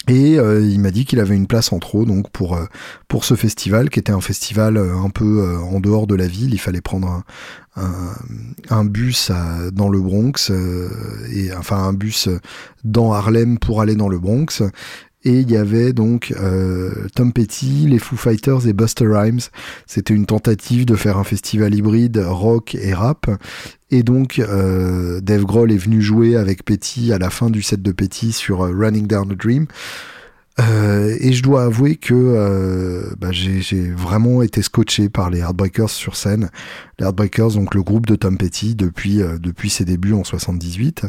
[0.10, 2.66] et euh, il m'a dit qu'il avait une place en trop donc pour euh,
[3.08, 6.54] pour ce festival qui était un festival euh, un peu en dehors de la ville.
[6.54, 7.24] Il fallait prendre
[8.70, 9.32] un, bus
[9.72, 10.52] dans le Bronx
[11.32, 12.30] et enfin un bus
[12.84, 14.62] dans Harlem pour aller dans le Bronx.
[15.26, 16.34] Et il y avait donc
[17.16, 19.40] Tom Petty, les Foo Fighters et Buster Rhymes.
[19.88, 23.28] C'était une tentative de faire un festival hybride rock et rap.
[23.94, 27.80] Et donc, euh, Dave Grohl est venu jouer avec Petty à la fin du set
[27.80, 29.68] de Petty sur euh, Running Down the Dream.
[30.60, 36.16] Euh, et je dois avouer que bah, j'ai vraiment été scotché par les Heartbreakers sur
[36.16, 36.50] scène.
[36.98, 41.06] Les Heartbreakers, donc le groupe de Tom Petty depuis, depuis ses débuts en 78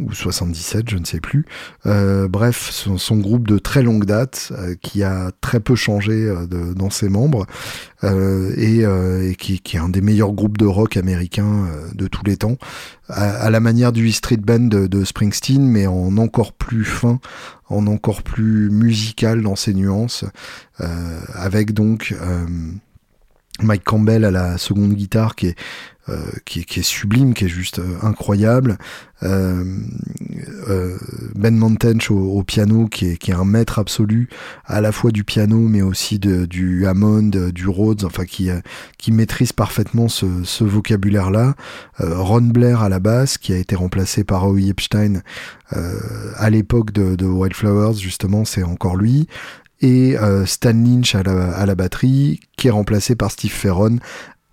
[0.00, 1.44] ou 77, je ne sais plus.
[1.86, 6.46] Euh, bref, son, groupe de très longue date euh, qui a très peu changé euh,
[6.74, 7.46] dans ses membres
[8.02, 8.86] et,
[9.38, 12.56] qui, est un des meilleurs groupes de rock américains de tous les temps,
[13.10, 17.20] à, à, la manière du Street Band de, de, Springsteen, mais en encore plus fin,
[17.68, 20.24] en encore plus musical dans ses nuances,
[21.34, 22.14] avec donc
[23.62, 25.56] Mike Campbell à la seconde guitare qui est
[26.08, 28.78] euh, qui, est, sublime, qui est juste euh, incroyable.
[29.22, 29.62] Euh,
[31.34, 34.30] ben Montench au, piano, qui est, qui est un maître absolu
[34.64, 38.48] à la fois du piano, mais aussi du Hammond, du Rhodes, enfin qui,
[38.96, 41.54] qui maîtrise parfaitement ce, ce vocabulaire-là.
[41.98, 45.20] Ron Blair à la basse, qui a été remplacé par Howie Epstein
[45.70, 49.28] à l'époque de, de Wildflowers, justement, c'est encore lui
[49.82, 53.98] et Stan Lynch à la, à la, batterie, qui est remplacé par Steve Ferron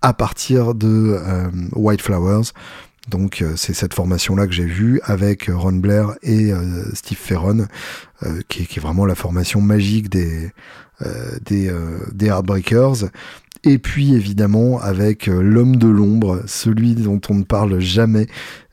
[0.02, 2.52] à partir de euh, White Flowers.
[3.08, 7.66] Donc euh, c'est cette formation-là que j'ai vue avec Ron Blair et euh, Steve Ferron,
[8.48, 10.50] qui, qui, est vraiment la formation magique des,
[11.44, 11.72] des,
[12.12, 13.10] des Heartbreakers.
[13.64, 18.26] Et puis évidemment avec l'homme de l'ombre, celui dont on ne parle jamais,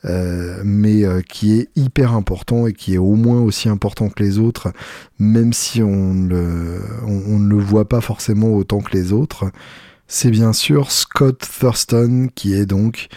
[0.03, 4.73] mais qui est hyper important et qui est au moins aussi important que les autres,
[5.19, 9.45] même si on, le, on ne le voit pas forcément autant que les autres
[10.07, 13.07] c'est bien sûr Scott Thurston qui est donc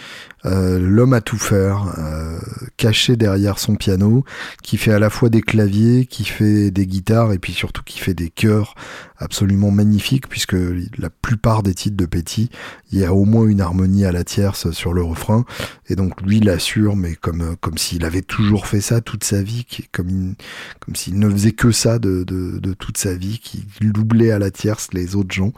[0.45, 2.39] euh, l'homme à tout faire, euh,
[2.77, 4.25] caché derrière son piano,
[4.63, 7.99] qui fait à la fois des claviers, qui fait des guitares et puis surtout qui
[7.99, 8.75] fait des chœurs
[9.17, 10.57] absolument magnifiques puisque
[10.97, 12.51] la plupart des titres de Petty,
[12.93, 15.45] il y a au moins une harmonie à la tierce sur le refrain
[15.89, 19.67] et donc lui l'assure mais comme comme s'il avait toujours fait ça toute sa vie,
[19.93, 20.35] comme
[20.79, 24.39] comme s'il ne faisait que ça de, de, de toute sa vie, qui doublait à
[24.39, 25.53] la tierce les autres gens.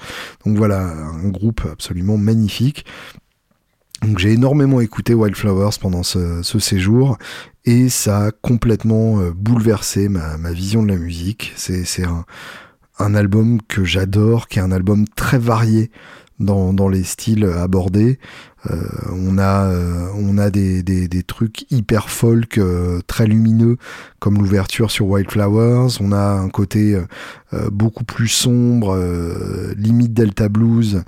[0.44, 2.84] Donc voilà un groupe absolument magnifique.
[4.02, 7.18] Donc j'ai énormément écouté Wildflowers pendant ce, séjour
[7.64, 11.52] et ça a complètement euh, bouleversé ma, vision de la musique.
[11.56, 15.90] C'est un, album que j'adore, qui est un album très varié
[16.38, 18.18] dans les styles abordés.
[18.68, 18.76] Euh,
[19.12, 23.76] on a, euh, on a des, des, trucs hyper folk, euh, très lumineux,
[24.18, 26.00] comme l'ouverture sur White Flowers.
[26.00, 26.98] On a un côté
[27.72, 28.96] beaucoup plus sombre,
[29.76, 31.02] limite Delta Blues,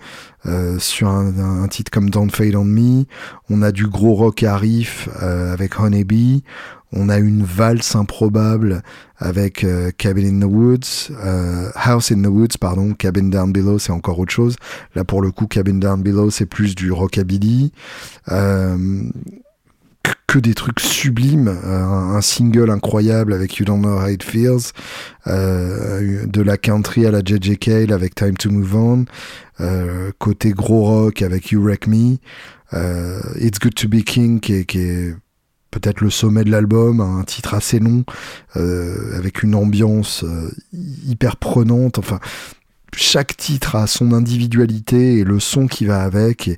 [0.78, 3.04] sur un, titre comme Don't Fade on Me.
[3.50, 6.42] On a du gros rock à riff avec Honeybee.
[6.92, 8.82] On a une valse improbable
[9.18, 9.64] avec
[9.98, 11.12] Cabin in the Woods,
[11.74, 14.56] House in the Woods, pardon, Cabin Down Below, c'est encore autre chose.
[14.94, 17.72] Là, pour le coup, Cabin Down Below, c'est plus du rockabilly
[20.32, 24.72] que des trucs sublimes, euh, un, single incroyable avec You Don't Know How It Feels,
[25.26, 29.04] euh, de la country à la JJ Cale avec Time to Move On,
[29.60, 32.16] euh, côté gros rock avec You Wreck Me,
[33.36, 35.14] It's Good to Be King qui est
[35.72, 38.04] peut-être le sommet de l'album, un titre assez long
[38.54, 40.24] avec une ambiance
[40.72, 42.20] hyper prenante, enfin
[42.94, 46.50] chaque titre a son individualité et le son qui va avec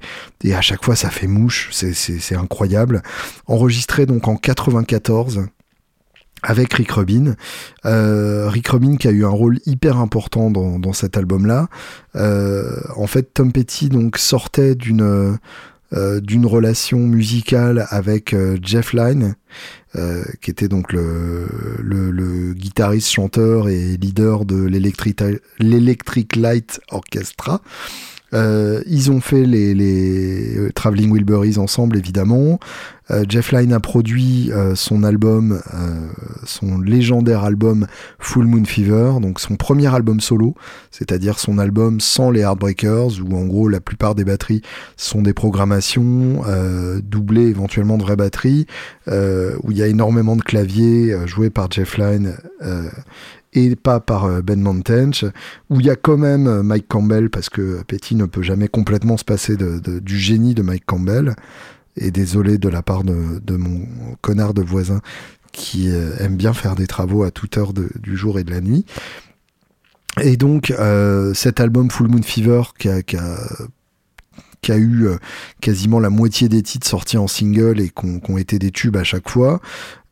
[0.43, 3.03] et, à chaque fois ça fait mouche, c'est incroyable.
[3.47, 5.47] Enregistré donc en 94
[6.45, 7.35] avec Rick Rubin.
[7.87, 11.69] Euh, Rick Rubin qui a eu un rôle hyper important dans, cet album-là.
[12.17, 15.33] Euh, en fait, Tom Petty donc sortait d'une euh,
[16.23, 19.37] d'une relation musicale avec Jeff Lynne
[19.97, 21.47] euh, qui était donc le,
[21.81, 27.61] le, guitariste, chanteur et leader de l'Electric Light Orchestra.
[28.35, 32.59] Euh, ils ont fait les, euh, Traveling Wilburys ensemble, évidemment.
[33.11, 35.61] Euh, Jeff Lynne a produit son album,
[36.47, 37.87] son légendaire album
[38.19, 40.55] Full Moon Fever, donc son premier album solo,
[40.91, 44.63] c'est-à-dire son album sans les Heartbreakers, où en gros la plupart des batteries
[44.97, 46.43] sont des programmations,
[47.03, 48.67] doublées éventuellement de vraies batteries,
[49.09, 52.37] où il y a énormément de claviers joués par Jeff Lynne
[53.55, 55.25] et pas par euh, Ben Montench,
[55.71, 58.69] où il y a quand même euh, Mike Campbell, parce que Petty ne peut jamais
[58.69, 61.37] complètement se passer du génie de Mike Campbell.
[61.97, 63.87] Et désolé de la part de, mon
[64.21, 65.01] connard de voisin
[65.53, 68.61] qui euh, aime bien faire des travaux à toute heure du jour et de la
[68.61, 68.85] nuit.
[70.21, 70.73] Et donc
[71.35, 75.09] cet album Full Moon Fever qui a, eu
[75.61, 79.05] quasiment la moitié des titres sortis en single et qui ont été des tubes à
[79.05, 79.61] chaque fois,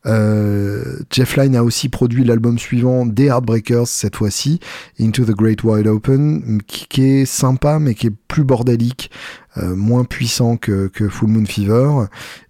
[0.07, 4.59] euh, Jeff Lynne a aussi produit l'album suivant des Heartbreakers cette fois-ci,
[5.01, 9.11] Into the Great Wide Open, qui, est sympa mais qui est plus bordélique,
[9.59, 12.07] euh, moins puissant que, Full Moon Fever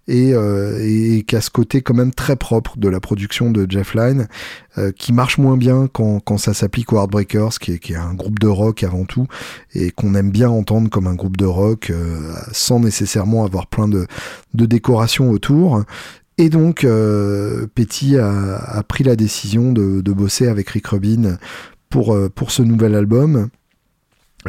[0.07, 3.69] et, euh, et, qui a ce côté quand même très propre de la production de
[3.69, 4.27] Jeff Lynne,
[4.97, 8.15] qui marche moins bien quand, quand ça s'applique aux Heartbreakers, qui est, qui est, un
[8.15, 9.27] groupe de rock avant tout
[9.75, 11.91] et qu'on aime bien entendre comme un groupe de rock
[12.51, 14.07] sans nécessairement avoir plein de,
[14.55, 15.83] de décorations autour.
[16.37, 21.37] Et donc, euh, Petty a, pris la décision de, bosser avec Rick Rubin
[21.89, 23.49] pour, euh, ce nouvel album.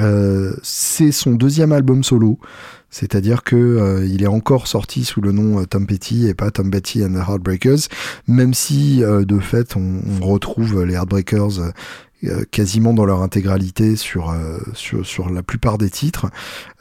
[0.01, 2.41] Euh, c'est son deuxième album solo,
[2.91, 7.05] c'est-à-dire que il est encore sorti sous le nom Tom Petty et pas Tom Petty
[7.05, 7.89] and the Heartbreakers,
[8.27, 11.61] même si de fait on, retrouve les Heartbreakers
[12.51, 16.27] quasiment dans leur intégralité sur, euh, sur, sur, la plupart des titres.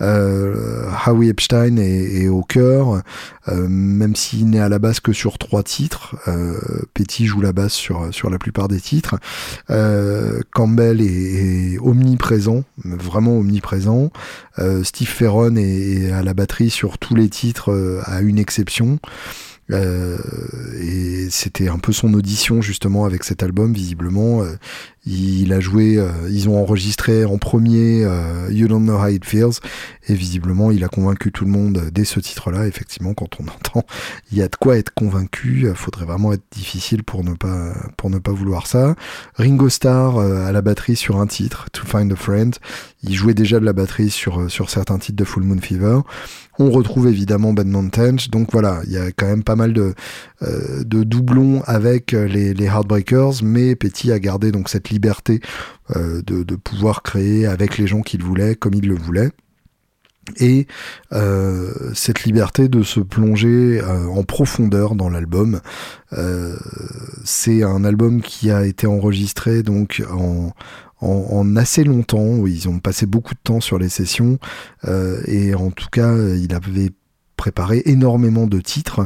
[0.01, 3.01] Euh, Howie Epstein est, au cœur,
[3.47, 6.15] même s'il n'est à la base que sur trois titres.
[6.93, 9.15] Petty joue la basse sur, sur la plupart des titres.
[10.53, 14.11] Campbell est, omniprésent, vraiment omniprésent.
[14.83, 18.99] Steve Ferron est, à la batterie sur tous les titres, à une exception.
[19.71, 20.17] Euh,
[20.81, 24.41] et c'était un peu son audition justement avec cet album visiblement.
[24.41, 24.55] Euh,
[25.05, 28.05] il a joué, euh, ils ont enregistré en premier
[28.49, 29.59] You Don't Know How It Feels
[30.07, 32.67] et visiblement il a convaincu tout le monde dès ce titre-là.
[32.67, 33.85] Effectivement, quand on entend,
[34.31, 35.67] il y a de quoi être convaincu.
[35.75, 38.95] Faudrait vraiment être difficile pour ne pas pour ne pas vouloir ça.
[39.35, 42.55] Ringo Starr à la batterie sur un titre, To Find a Friend.
[43.03, 45.99] Il jouait déjà de la batterie sur sur certains titres de Full Moon Fever.
[46.59, 48.29] On retrouve évidemment Ben Montench.
[48.29, 49.93] Donc voilà, il y a quand même pas mal de,
[50.43, 55.39] euh, doublons avec euh, les, Heartbreakers, mais Petty a gardé donc cette liberté
[55.95, 59.31] euh, de, pouvoir créer avec les gens qu'il voulait, comme il le voulait.
[60.37, 60.67] Et
[61.93, 65.59] cette liberté de se plonger en profondeur dans l'album,
[67.25, 70.53] c'est un album qui a été enregistré donc en,
[71.03, 72.45] en, assez longtemps.
[72.47, 74.39] Ils ont passé beaucoup de temps sur les sessions
[74.87, 76.91] euh, et en tout cas, il avait
[77.35, 79.05] préparé énormément de titres.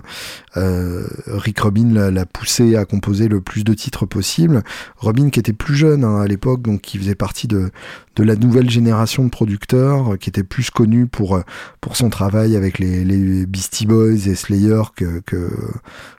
[0.57, 4.63] Euh, Rick Robin l'a poussé à composer le plus de titres possible.
[4.97, 7.71] Robin qui était plus jeune hein, à l'époque, donc qui faisait partie de,
[8.15, 11.39] de la nouvelle génération de producteurs, qui était plus connu pour,
[11.81, 15.49] pour son travail avec les, les Beastie Boys et Slayer que, que,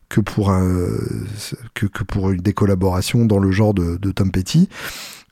[0.08, 0.66] que, pour, un,
[1.74, 4.68] que, que pour des collaborations dans le genre de, de Tom Petty.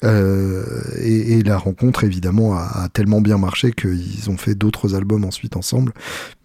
[0.04, 0.64] Euh,
[1.00, 5.92] et, la rencontre, évidemment, a, tellement bien marché qu'ils ont fait d'autres albums ensuite ensemble.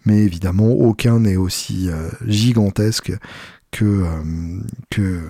[0.04, 3.12] Mais évidemment, aucun n'est aussi euh, gigantesque
[3.70, 5.20] que, euh, que,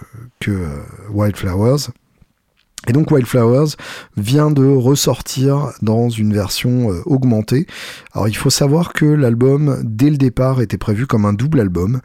[0.41, 0.67] que
[1.11, 1.89] Wildflowers.
[2.89, 3.77] Et donc Wildflowers
[4.17, 7.67] vient de ressortir dans une version euh, augmentée.
[8.13, 12.01] Alors il faut savoir que l'album, dès le départ, était prévu comme un double album.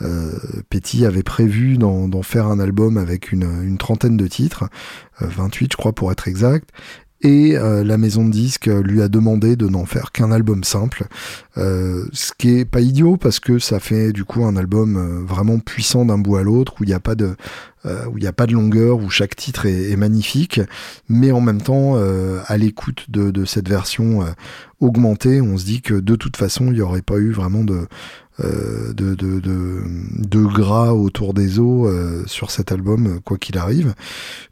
[0.00, 0.32] Euh,
[0.70, 4.64] Petty avait prévu d'en faire un album avec une, trentaine de titres,
[5.20, 6.70] 28 euh, je crois pour être exact,
[7.22, 11.06] et euh, la maison de disques lui a demandé de n'en faire qu'un album simple,
[11.56, 15.24] euh, ce qui est pas idiot parce que ça fait du coup un album euh,
[15.24, 17.36] vraiment puissant d'un bout à l'autre où il n'y a pas de
[18.12, 20.60] où il a pas de longueur, où chaque titre est, magnifique,
[21.08, 24.24] mais en même temps, à l'écoute de, de, cette version
[24.78, 27.88] augmentée, on se dit que de toute façon, il n'y aurait pas eu vraiment de,
[28.40, 33.94] euh, de, de, de, gras autour des os euh, sur cet album, quoi qu'il arrive.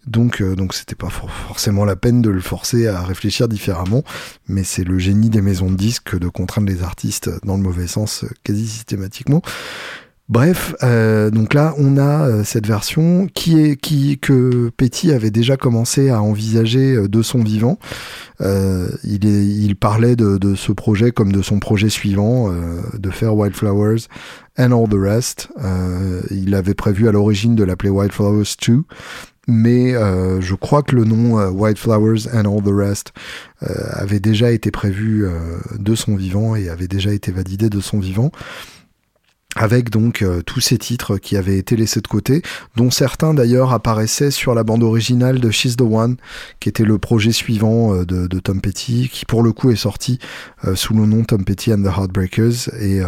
[0.07, 4.05] Donc, euh, donc c'était pas forcément la peine de le forcer à réfléchir différemment,
[4.49, 7.87] mais c'est le génie des maisons de disques de contraindre les artistes dans le mauvais
[7.87, 9.41] sens quasi systématiquement.
[10.31, 15.33] Bref, euh, donc là, on a euh, cette version qui est qui que Petty avait
[15.33, 17.81] déjà commencé à envisager euh, de son vivant.
[18.39, 22.49] il, parlait de, de, ce projet comme de son projet suivant,
[22.97, 24.07] de faire Wildflowers
[24.57, 25.49] and All the Rest.
[26.31, 28.83] il avait prévu à l'origine de l'appeler Wildflowers 2,
[29.49, 29.93] mais
[30.41, 33.13] je crois que le nom Wildflowers and All the Rest
[33.61, 35.27] avait déjà été prévu
[35.79, 38.31] de son vivant et avait déjà été validé de son vivant
[39.57, 42.43] avec donc euh, tous ces titres qui avaient été laissés de côté,
[42.77, 46.17] dont certains d'ailleurs apparaissaient sur la bande originale de She's the One,
[46.61, 50.21] qui était le projet suivant euh, de, Tom Petty, qui pour le coup est sorti
[50.65, 53.03] euh, sous le nom Tom Petty and the Heartbreakers, et,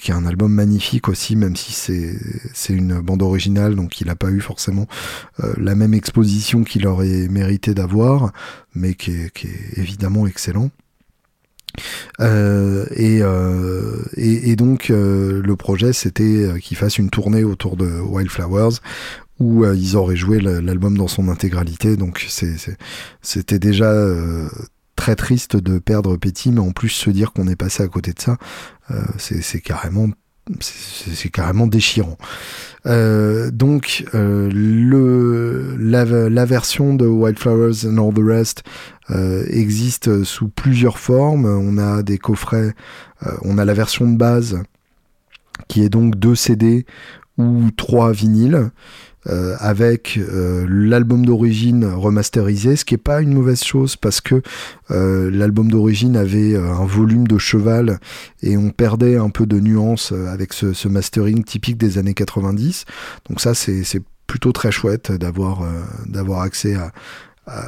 [0.00, 4.16] qui est un album magnifique aussi, même si c'est une bande originale, donc il n'a
[4.16, 4.86] pas eu forcément
[5.58, 8.32] la même exposition qu'il aurait mérité d'avoir,
[8.74, 10.70] mais qui qui est évidemment excellent.
[12.20, 18.00] Euh, euh, et, et, donc euh, le projet c'était qu'ils fassent une tournée autour de
[18.00, 18.76] Wildflowers
[19.38, 21.96] où ils auraient joué l'album dans son intégralité.
[21.96, 22.24] Donc
[23.22, 23.92] c'était déjà
[24.94, 28.12] très triste de perdre Petty, mais en plus se dire qu'on est passé à côté
[28.12, 28.36] de ça,
[29.18, 30.06] c'est carrément
[30.60, 32.16] c'est carrément déchirant.
[32.86, 38.64] Euh, donc euh, le la, version de Wildflowers and All the Rest
[39.10, 41.46] euh, existe sous plusieurs formes.
[41.46, 42.74] On a des coffrets,
[43.42, 44.62] on a la version de base
[45.68, 46.86] qui est donc deux CD
[47.38, 48.70] ou trois vinyles.
[49.28, 54.42] Euh, avec euh, l'album d'origine remasterisé, ce qui est pas une mauvaise chose parce que
[54.90, 58.00] euh, l'album d'origine avait un volume de cheval
[58.42, 62.84] et on perdait un peu de nuance avec ce, ce mastering typique des années 90.
[63.28, 65.68] Donc ça c'est plutôt très chouette d'avoir
[66.06, 66.90] d'avoir accès à,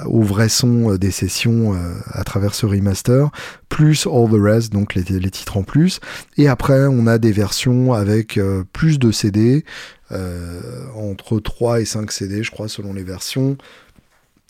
[0.06, 1.74] au vrai son des sessions
[2.12, 3.30] à travers ce remaster,
[3.68, 6.00] plus All the Rest, donc les, titres en plus.
[6.36, 8.38] Et après, on a des versions avec
[8.72, 9.64] plus de CD,
[10.12, 13.56] euh, entre 3 et 5 CD, je crois, selon les versions,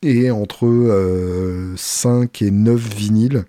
[0.03, 0.67] et entre
[1.77, 3.45] 5 euh, et 9 vinyles,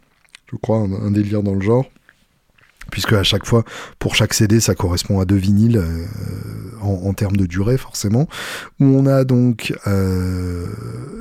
[0.51, 1.89] je crois, un, délire dans le genre
[2.91, 3.63] puisque à chaque fois,
[3.99, 6.05] pour chaque CD, ça correspond à deux vinyles euh,
[6.81, 8.27] en, termes de durée, forcément.
[8.79, 9.73] Où on a donc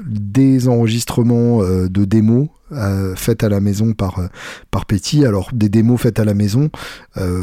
[0.07, 2.49] des enregistrements de démos
[3.17, 4.21] faites à la maison par
[4.71, 5.25] par Petty.
[5.25, 6.69] Alors des démos faites à la maison,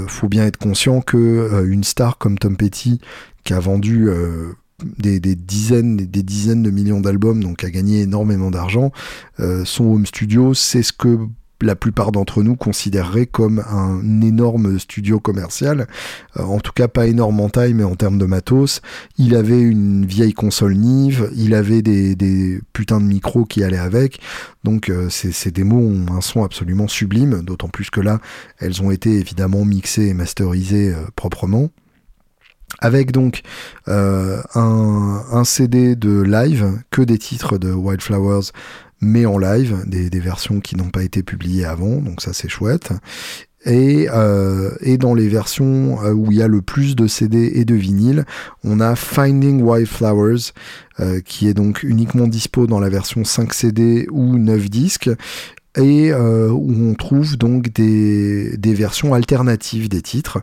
[0.07, 2.99] faut bien être conscient que une star comme Tom Petty
[3.43, 4.53] qui a vendu euh,
[4.97, 8.91] des, dizaines des dizaines de millions d'albums, donc a gagné énormément d'argent.
[9.39, 11.19] Euh, son home studio, c'est ce que
[11.61, 15.87] la plupart d'entre nous considéreraient comme un énorme studio commercial.
[16.37, 18.81] Euh, en tout cas, pas énorme en taille, mais en termes de matos.
[19.17, 24.19] Il avait une vieille console Nive, il avait des, putains de micros qui allaient avec.
[24.63, 28.19] Donc ces, ces, démos ont un son absolument sublime, d'autant plus que là,
[28.59, 31.69] elles ont été évidemment mixées et masterisées proprement
[32.79, 33.41] avec donc
[33.87, 38.51] euh, un, CD de live, que des titres de Wildflowers,
[39.01, 42.91] mais en live, des, versions qui n'ont pas été publiées avant, donc ça c'est chouette.
[43.65, 47.51] Et, euh, et dans les versions euh, où il y a le plus de CD
[47.55, 48.25] et de vinyle,
[48.63, 50.51] on a Finding Wildflowers,
[51.25, 55.09] qui est donc uniquement dispo dans la version 5 CD ou 9 disques,
[55.77, 60.39] et euh, où on trouve donc des, des, versions alternatives des titres,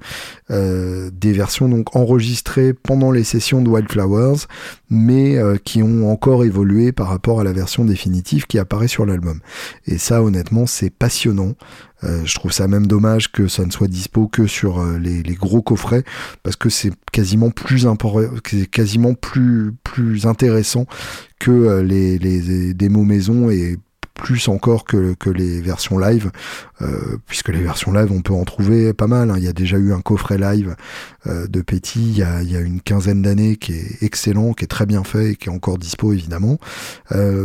[0.51, 4.47] euh, des versions donc enregistrées pendant les sessions de Wildflowers,
[4.89, 9.05] mais euh, qui ont encore évolué par rapport à la version définitive qui apparaît sur
[9.05, 9.41] l'album.
[9.87, 11.55] Et ça, honnêtement, c'est passionnant.
[12.05, 15.23] Euh, je trouve ça même dommage que ça ne soit dispo que sur euh, les,
[15.23, 16.05] les, gros coffrets
[16.45, 17.89] parce que c'est quasiment plus
[18.71, 20.87] quasiment plus plus intéressant
[21.41, 23.79] que les, les démos maison et
[24.19, 26.31] plus encore que, les versions live,
[27.27, 29.31] puisque les versions live, on peut en trouver pas mal.
[29.31, 29.35] Hein.
[29.39, 30.77] Il y a déjà eu un coffret live
[31.27, 32.23] de Petit il y,
[32.57, 35.53] a, une quinzaine d'années qui est excellent, qui est très bien fait et qui est
[35.53, 36.59] encore dispo évidemment.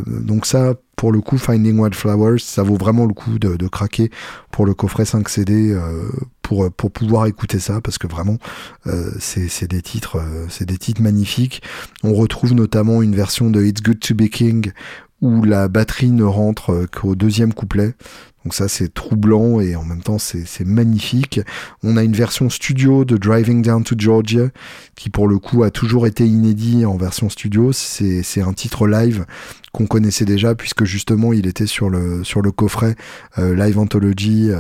[0.06, 4.10] donc ça, pour le coup, Finding Wildflowers, ça vaut vraiment le coup de, craquer
[4.52, 6.10] pour le coffret 5 CD euh,
[6.42, 8.38] pour, pour pouvoir écouter ça parce que vraiment
[8.88, 11.62] euh, c'est des titres euh, c'est des titres magnifiques.
[12.04, 14.72] On retrouve notamment une version de It's Good to Be King
[15.24, 17.94] où la batterie ne rentre qu'au deuxième couplet.
[18.44, 21.40] Donc ça c'est troublant et en même temps c'est magnifique.
[21.82, 24.50] On a une version studio de Driving Down to Georgia
[24.96, 27.72] qui pour le coup a toujours été inédit en version studio.
[27.72, 29.26] C'est un titre live
[29.72, 32.96] qu'on connaissait déjà puisque justement il était sur le, sur le coffret
[33.40, 34.60] euh, Live Anthology euh,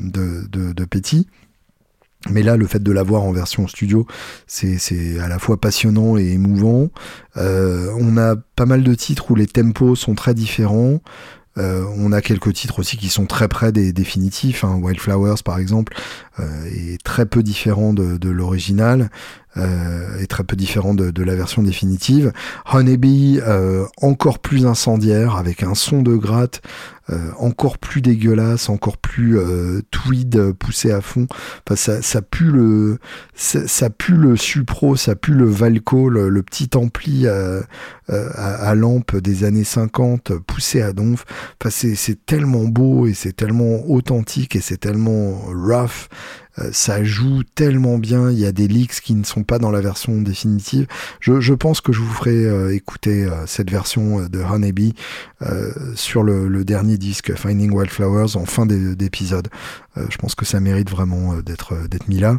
[0.00, 1.28] de, de, de Petit.
[2.28, 4.06] Mais là, le fait de l'avoir en version studio,
[4.46, 6.90] c'est à la fois passionnant et émouvant.
[7.38, 11.00] Euh, on a pas mal de titres où les tempos sont très différents.
[11.58, 14.64] Euh, on a quelques titres aussi qui sont très près des définitifs.
[14.64, 14.78] Hein.
[14.80, 15.94] Wildflowers, par exemple,
[16.38, 19.10] euh, est très peu différent de, l'original
[19.56, 22.32] euh, et très peu différent de, la version définitive.
[22.72, 23.40] Honeybee,
[24.00, 26.62] encore plus incendiaire, avec un son de gratte
[27.38, 29.38] encore plus dégueulasse, encore plus
[29.90, 31.26] tweed poussé à fond.
[31.68, 32.98] Enfin, ça, pue le,
[33.34, 37.62] ça, pue le supro, ça pue le Valco, le, petit ampli à,
[38.08, 41.24] à, lampe des années 50 poussé à donf.
[41.60, 46.08] Enfin, c'est tellement beau et c'est tellement authentique et c'est tellement rough.
[46.58, 48.30] Euh, ça joue tellement bien.
[48.30, 50.86] Il y a des leaks qui ne sont pas dans la version définitive.
[51.20, 54.94] Je, pense que je vous ferai euh, écouter euh, cette version de Honeybee
[55.94, 59.48] sur le, dernier disque Finding Wildflowers en fin d'épisode.
[59.96, 62.38] je pense que ça mérite vraiment d'être mis là.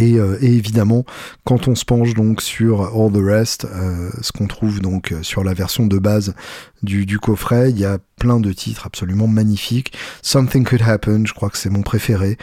[0.00, 1.04] Euh, et, évidemment,
[1.44, 5.22] quand on se penche donc sur All the Rest, euh, ce qu'on trouve donc euh,
[5.22, 6.34] sur la version de base
[6.82, 9.92] du, du, coffret, il y a plein de titres absolument magnifiques.
[10.22, 12.38] Something Could Happen, je crois que c'est mon préféré.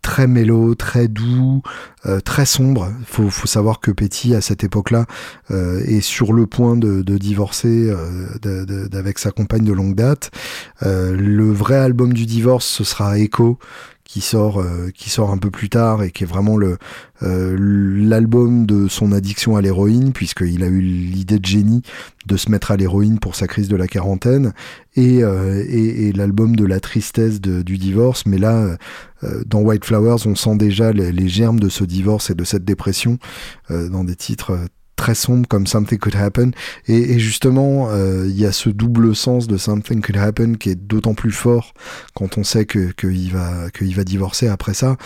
[0.00, 1.62] très mélo, très doux,
[2.24, 2.90] très sombre.
[3.06, 5.04] Faut, faut, savoir que Petty, à cette époque-là,
[5.50, 7.94] est sur le point de, de divorcer
[8.92, 10.30] avec sa compagne de longue date.
[10.82, 13.58] le vrai album du divorce, ce sera Echo,
[14.08, 16.78] qui sort euh, qui sort un peu plus tard et qui est vraiment le
[17.22, 21.82] euh, l'album de son addiction à l'héroïne puisqu'il a eu l'idée de génie
[22.26, 24.54] de se mettre à l'héroïne pour sa crise de la quarantaine
[24.96, 28.24] et, euh, et, et l'album de la tristesse du divorce.
[28.24, 28.76] Mais là
[29.46, 32.64] dans White Flowers on sent déjà les, les, germes de ce divorce et de cette
[32.64, 33.18] dépression
[33.68, 34.58] dans des titres
[34.98, 36.50] très sombre comme Something Could Happen.
[36.88, 40.74] Et, justement, euh, il y a ce double sens de Something Could Happen qui est
[40.74, 41.72] d'autant plus fort
[42.14, 44.96] quand on sait que qu'il va qu'il va divorcer après ça.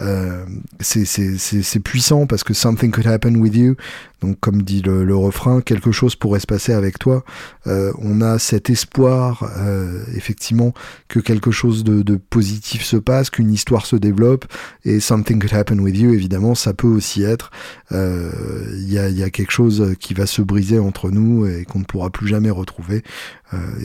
[0.00, 0.44] Euh,
[0.80, 3.74] c'est puissant parce que Something Could Happen with You,
[4.20, 7.24] donc comme dit le, refrain, quelque chose pourrait se passer avec toi.
[7.66, 10.72] Euh, on a cet espoir, euh, effectivement,
[11.08, 14.46] que quelque chose de, de positif se passe, qu'une histoire se développe,
[14.84, 17.50] et Something Could Happen with You, évidemment, ça peut aussi être.
[17.92, 18.30] Euh,
[18.74, 22.10] il y, a, quelque chose qui va se briser entre nous et qu'on ne pourra
[22.10, 23.02] plus jamais retrouver.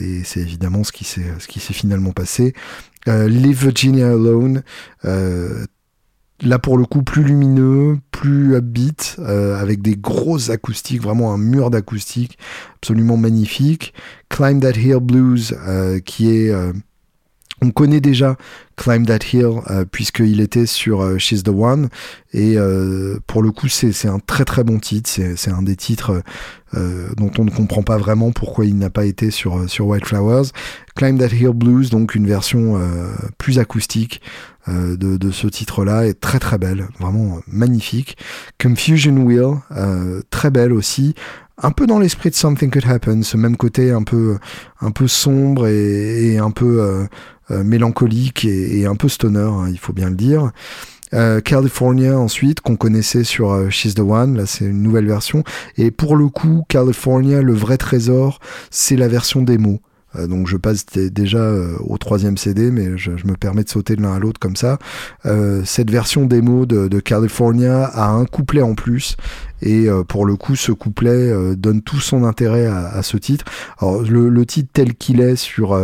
[0.00, 2.54] et c'est évidemment ce qui s'est ce qui s'est finalement passé.
[3.08, 4.62] Euh, Leave Virginia Alone,
[5.04, 5.66] euh,
[6.42, 11.38] Là pour le coup plus lumineux, plus upbeat, euh, avec des grosses acoustiques, vraiment un
[11.38, 12.38] mur d'acoustiques
[12.76, 13.94] absolument magnifique.
[14.30, 16.72] Climb That Hill Blues, euh, qui est euh,
[17.62, 18.36] on connaît déjà
[18.76, 19.60] Climb That Hill
[19.92, 21.88] puisqu'il était sur She's the One.
[22.32, 22.56] Et
[23.28, 25.08] pour le coup c'est un très très bon titre.
[25.08, 26.22] C'est un des titres
[26.74, 30.48] dont on ne comprend pas vraiment pourquoi il n'a pas été sur sur White Flowers
[30.96, 32.78] Climb That Hill Blues donc une version
[33.38, 34.20] plus acoustique
[34.68, 38.16] de, de, ce titre là est très très belle vraiment magnifique.
[38.60, 39.58] Confusion Wheel
[40.30, 41.14] très belle aussi.
[41.62, 44.38] Un peu dans l'esprit de Something Could Happen, ce même côté un peu,
[44.80, 47.06] un peu sombre et, et un peu
[47.50, 50.50] euh, mélancolique et, un peu stoner, hein, il faut bien le dire.
[51.12, 55.44] Euh, California ensuite qu'on connaissait sur euh, She's the One là c'est une nouvelle version.
[55.76, 58.40] Et pour le coup California le vrai trésor
[58.70, 59.74] c'est la version démo.
[59.74, 59.93] euh,
[60.28, 64.02] donc je passe déjà euh, au troisième CD, mais je, me permets de sauter de
[64.02, 64.78] l'un à l'autre comme ça.
[65.26, 69.16] Euh, cette version démo de, de, California a un couplet en plus,
[69.62, 73.46] et pour le coup, ce couplet donne tout son intérêt à, ce titre.
[73.78, 75.78] Alors le, titre tel qu'il est sur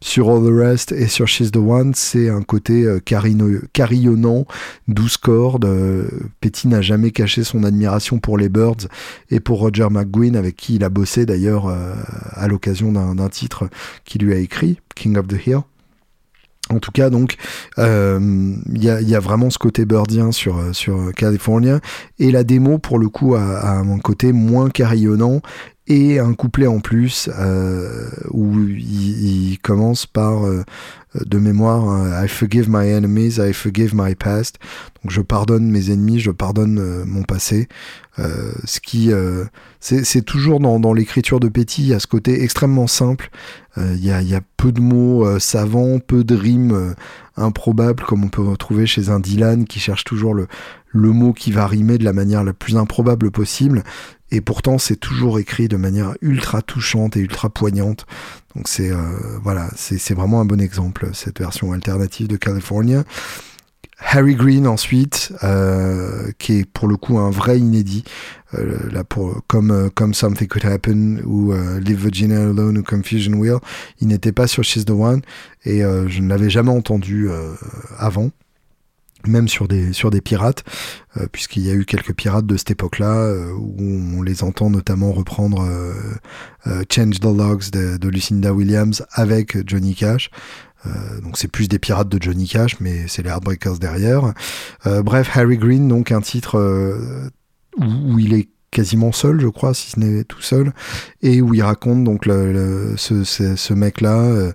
[0.00, 4.46] sur All the Rest et sur She's the One, c'est un côté carillonnant,
[4.86, 5.68] douce cordes.
[6.40, 8.88] Petty n'a jamais caché son admiration pour les Birds
[9.30, 11.66] et pour Roger McGuinn, avec qui il a bossé d'ailleurs
[12.32, 13.67] à l'occasion d'un titre
[14.04, 15.60] qui lui a écrit, King of the Hill.
[16.70, 17.36] En tout cas, donc,
[17.78, 21.80] il euh, y, a, vraiment ce côté birdien sur, sur California.
[22.18, 25.40] Et la démo, pour le coup, a, un côté moins carillonnant
[25.88, 30.62] et un couplet en plus euh, où il, commence par euh,
[31.14, 34.58] de mémoire euh, I forgive my enemies, I forgive my past.
[35.02, 37.68] Donc je pardonne mes ennemis, je pardonne mon passé.
[38.18, 39.10] ce qui
[39.80, 43.30] c'est toujours dans, l'écriture de Petty à ce côté extrêmement simple.
[43.76, 46.94] Il y a, y, a, peu de mots savants, peu de rimes
[47.36, 50.48] improbables comme on peut retrouver chez un Dylan qui cherche toujours le,
[50.88, 53.84] le mot qui va rimer de la manière la plus improbable possible
[54.30, 58.06] et pourtant c'est toujours écrit de manière ultra touchante et ultra poignante.
[58.54, 63.04] Donc c'est euh, voilà, c'est vraiment un bon exemple cette version alternative de California.
[64.00, 68.04] Harry Green ensuite, euh, qui est pour le coup un vrai inédit,
[68.54, 73.58] euh, là pour comme comme Something Could Happen ou Leave Virginia Alone ou Confusion Wheel,
[74.00, 75.22] il n'était pas sur She's the One
[75.64, 77.28] et je ne l'avais jamais entendu
[77.96, 78.30] avant
[79.26, 80.64] même sur des, sur des pirates,
[81.16, 83.82] euh, puisqu'il y a eu quelques pirates de cette époque-là, euh, où
[84.16, 90.30] on les entend notamment reprendre euh, Change the Logs de, Lucinda Williams avec Johnny Cash.
[91.22, 94.32] donc c'est plus des pirates de Johnny Cash, mais c'est les Heartbreakers derrière.
[94.84, 97.30] bref, Harry Green, donc un titre
[97.76, 100.72] où, il est quasiment seul, je crois, si ce n'est tout seul,
[101.22, 104.52] et où il raconte donc ce, ce, ce mec-là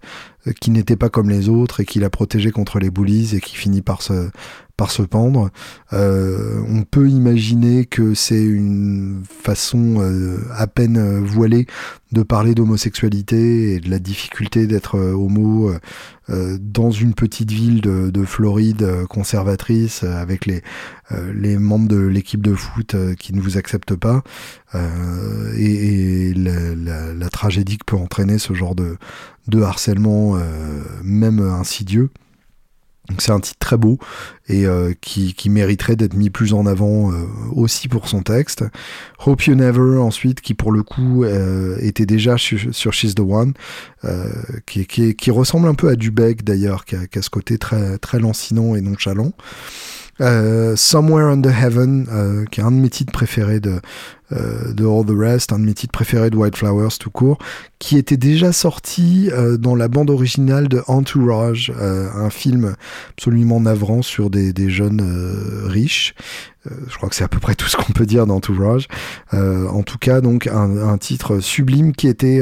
[0.59, 3.55] qui n'était pas comme les autres et qui l'a protégé contre les bullies et qui
[3.55, 4.29] finit par se,
[4.77, 5.49] par se pendre.
[5.93, 11.67] Euh, on peut imaginer que c'est une façon euh, à peine euh, voilée
[12.11, 15.73] de parler d'homosexualité et de la difficulté d'être homo
[16.29, 20.61] dans une petite ville de, Floride conservatrice avec les,
[21.57, 24.21] membres de l'équipe de foot qui ne vous acceptent pas
[25.57, 30.37] et, la, tragédie que peut entraîner ce genre de harcèlement
[31.03, 32.11] même insidieux.
[33.09, 33.99] Donc c'est un titre très beau
[34.47, 38.63] et euh, qui, qui, mériterait d'être mis plus en avant euh, aussi pour son texte.
[39.25, 43.53] Hope You Never ensuite qui pour le coup euh, était déjà sur, She's the One,
[44.65, 47.57] qui, qui, qui, ressemble un peu à Dubek d'ailleurs, qui a, qui a, ce côté
[47.57, 49.33] très, très lancinant et nonchalant.
[50.19, 53.79] Somewhere Under Heaven, qui est un de mes titres préférés de, euh,
[54.31, 57.37] de All the Rest, un de mes titres préférés de White Flowers tout court,
[57.79, 62.75] qui était déjà sorti euh, dans la bande originale de Entourage, euh, un film
[63.11, 65.01] absolument navrant sur des, des jeunes
[65.65, 66.15] riches.
[66.65, 68.87] je crois que c'est à peu près tout ce qu'on peut dire d'Entourage.
[69.33, 72.41] en tout cas, donc un, titre sublime qui était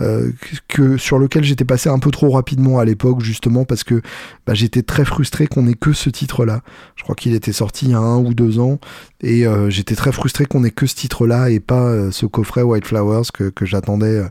[0.00, 0.32] euh,
[0.68, 4.00] que sur lequel j'étais passé un peu trop rapidement à l'époque justement parce que
[4.46, 6.62] bah, j'étais très frustré qu'on ait que ce titre-là.
[6.96, 8.78] Je crois qu'il était sorti il y a un ou deux ans
[9.20, 12.62] et euh, j'étais très frustré qu'on ait que ce titre-là et pas euh, ce coffret
[12.62, 14.22] White Flowers que, que j'attendais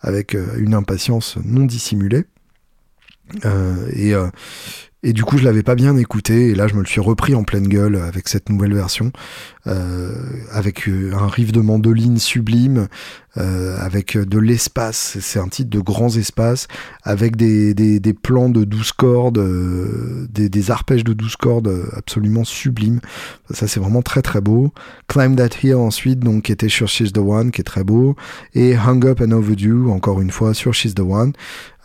[0.00, 2.24] avec une impatience non dissimulée.
[3.44, 4.14] et
[5.02, 7.34] et du coup, je l'avais pas bien écouté, et là, je me le suis repris
[7.34, 9.12] en pleine gueule avec cette nouvelle version,
[9.66, 10.14] euh,
[10.50, 12.88] avec euh, un riff de mandoline sublime,
[13.36, 15.18] euh, avec de l'espace.
[15.20, 16.66] C'est un titre de grands espaces,
[17.02, 21.88] avec des, des, des plans de 12 cordes, euh, des, des, arpèges de 12 cordes
[21.92, 23.00] absolument sublimes.
[23.50, 24.72] Ça, c'est vraiment très très beau.
[25.08, 28.16] Climb That Hill ensuite, donc, qui était sur She's the One, qui est très beau.
[28.54, 31.32] Et Hung Up and Overdue, encore une fois, sur She's the One.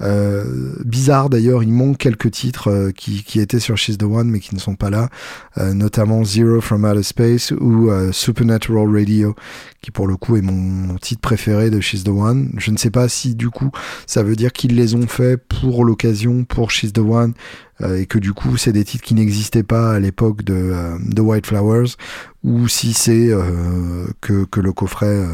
[0.01, 4.29] Euh, bizarre d'ailleurs, il manque quelques titres euh, qui, qui, étaient sur She's the One
[4.29, 5.09] mais qui ne sont pas là,
[5.57, 9.35] euh, notamment Zero from Outer Space ou Supernatural Radio,
[9.81, 12.51] qui pour le coup est mon, titre préféré de She's the One.
[12.57, 13.71] Je ne sais pas si du coup
[14.05, 17.33] ça veut dire qu'ils les ont fait pour l'occasion, pour She's the One,
[17.83, 21.47] et que du coup c'est des titres qui n'existaient pas à l'époque de, de White
[21.47, 21.95] Flowers,
[22.43, 23.31] ou si c'est
[24.21, 25.25] que, que le coffret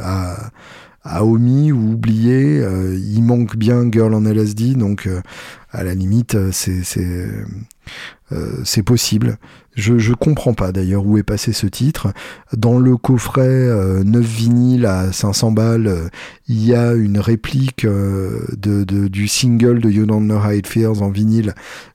[0.00, 0.50] a
[1.02, 2.60] a omis ou oublié.
[2.60, 5.20] Euh, il manque bien Girl on LSD, donc euh,
[5.70, 6.82] à la limite, euh, c'est
[8.64, 9.38] c'est possible.
[9.74, 12.12] Je, je comprends pas d'ailleurs où est passé ce titre.
[12.56, 16.10] Dans le coffret euh, 9 vinyle à 500 balles,
[16.46, 20.66] il y a une réplique de, de, du single de You Don't Know How It
[20.68, 21.54] Feels en vinyle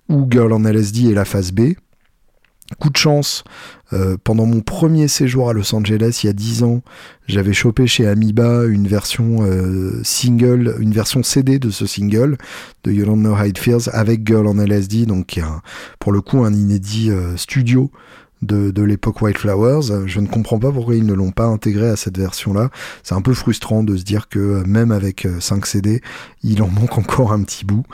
[0.10, 1.74] où Girl on LSD est la phase B.
[2.80, 3.43] Coup de chance,
[3.93, 6.82] euh, pendant mon premier séjour à Los Angeles il y a 10 ans,
[7.28, 12.39] j'avais chopé chez Amoeba une version euh, single, une version CD de ce single
[12.84, 15.39] de You Don't Know How It Feels avec Girl on LSD, donc
[15.99, 17.91] pour le coup un inédit euh, studio
[18.41, 20.07] de, de l'époque White Flowers.
[20.07, 22.72] Je ne comprends pas pourquoi ils ne l'ont pas intégré à cette version-là.
[23.03, 26.01] C'est un peu frustrant de se dire que même avec 5 CD,
[26.41, 27.86] il en manque encore un petit bout.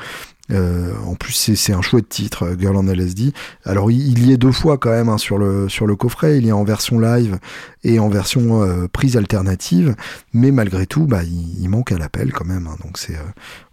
[0.52, 3.34] Euh, en plus, c'est un chouette titre, euh, Girl on LSD.
[3.64, 6.38] Alors, il, y est deux fois quand même hein, sur, le, sur le coffret.
[6.38, 7.38] Il y a en version live
[7.84, 9.96] et en version euh, prise alternative.
[10.34, 12.68] Mais malgré tout, bah, il, manque à l'appel quand même.
[12.68, 12.76] Hein.
[12.84, 13.18] donc, c'est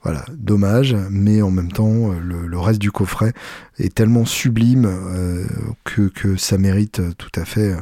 [0.02, 0.94] voilà, dommage.
[1.10, 3.32] Mais en même temps, le, reste du coffret
[3.78, 4.88] est tellement sublime
[5.84, 7.74] que, que, ça mérite tout à fait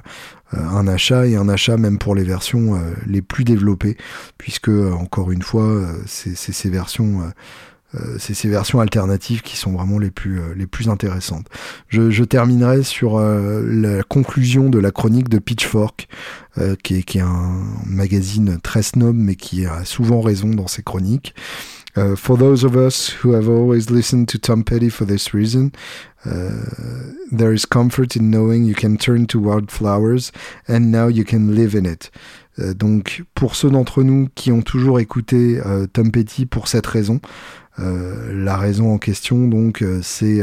[0.53, 3.97] un achat et un achat même pour les versions les plus développées.
[4.39, 7.30] Puisque, encore une fois, c'est ces versions euh,
[8.18, 11.47] c'est ces versions alternatives qui sont vraiment les plus, euh, les plus intéressantes.
[11.89, 16.09] Je, terminerai sur euh, la conclusion de la chronique de Pitchfork,
[16.82, 20.82] qui est, qui, est, un magazine très snob, mais qui a souvent raison dans ses
[20.82, 21.34] chroniques.
[22.16, 25.70] for those of us who have always listened to Tom Petty for this reason,
[26.24, 26.30] uh,
[27.30, 30.30] there is comfort in knowing you can turn to wildflowers
[30.66, 32.11] and now you can live in it.
[32.59, 35.61] donc, pour ceux d'entre nous qui ont toujours écouté
[35.93, 40.43] Tom Petty pour cette raison, euh, la raison en question, donc, euh, c'est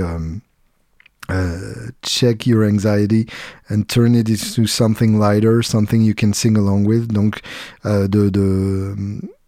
[1.31, 1.73] euh,
[2.03, 3.25] check your anxiety
[3.69, 7.07] and turn it into something lighter, something you can sing along with.
[7.07, 7.39] Donc,
[7.85, 8.95] de, de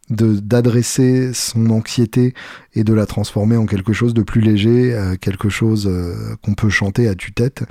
[0.07, 2.35] d'adresser son anxiété
[2.75, 5.91] et de la transformer en quelque chose de plus léger, quelque chose
[6.43, 7.63] qu'on peut chanter à tue-tête.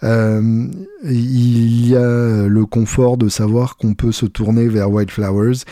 [0.00, 5.64] il y a le confort de savoir qu'on peut se tourner vers White Flowers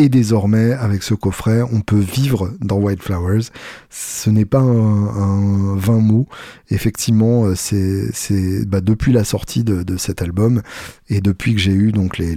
[0.00, 3.50] et désormais, avec ce coffret, on peut vivre dans White Flowers.
[3.90, 6.26] Ce n'est pas un, un, vain mot.
[6.70, 10.62] Effectivement, euh, c'est bah, depuis la sortie de, cet album
[11.10, 12.36] et depuis que j'ai eu donc les,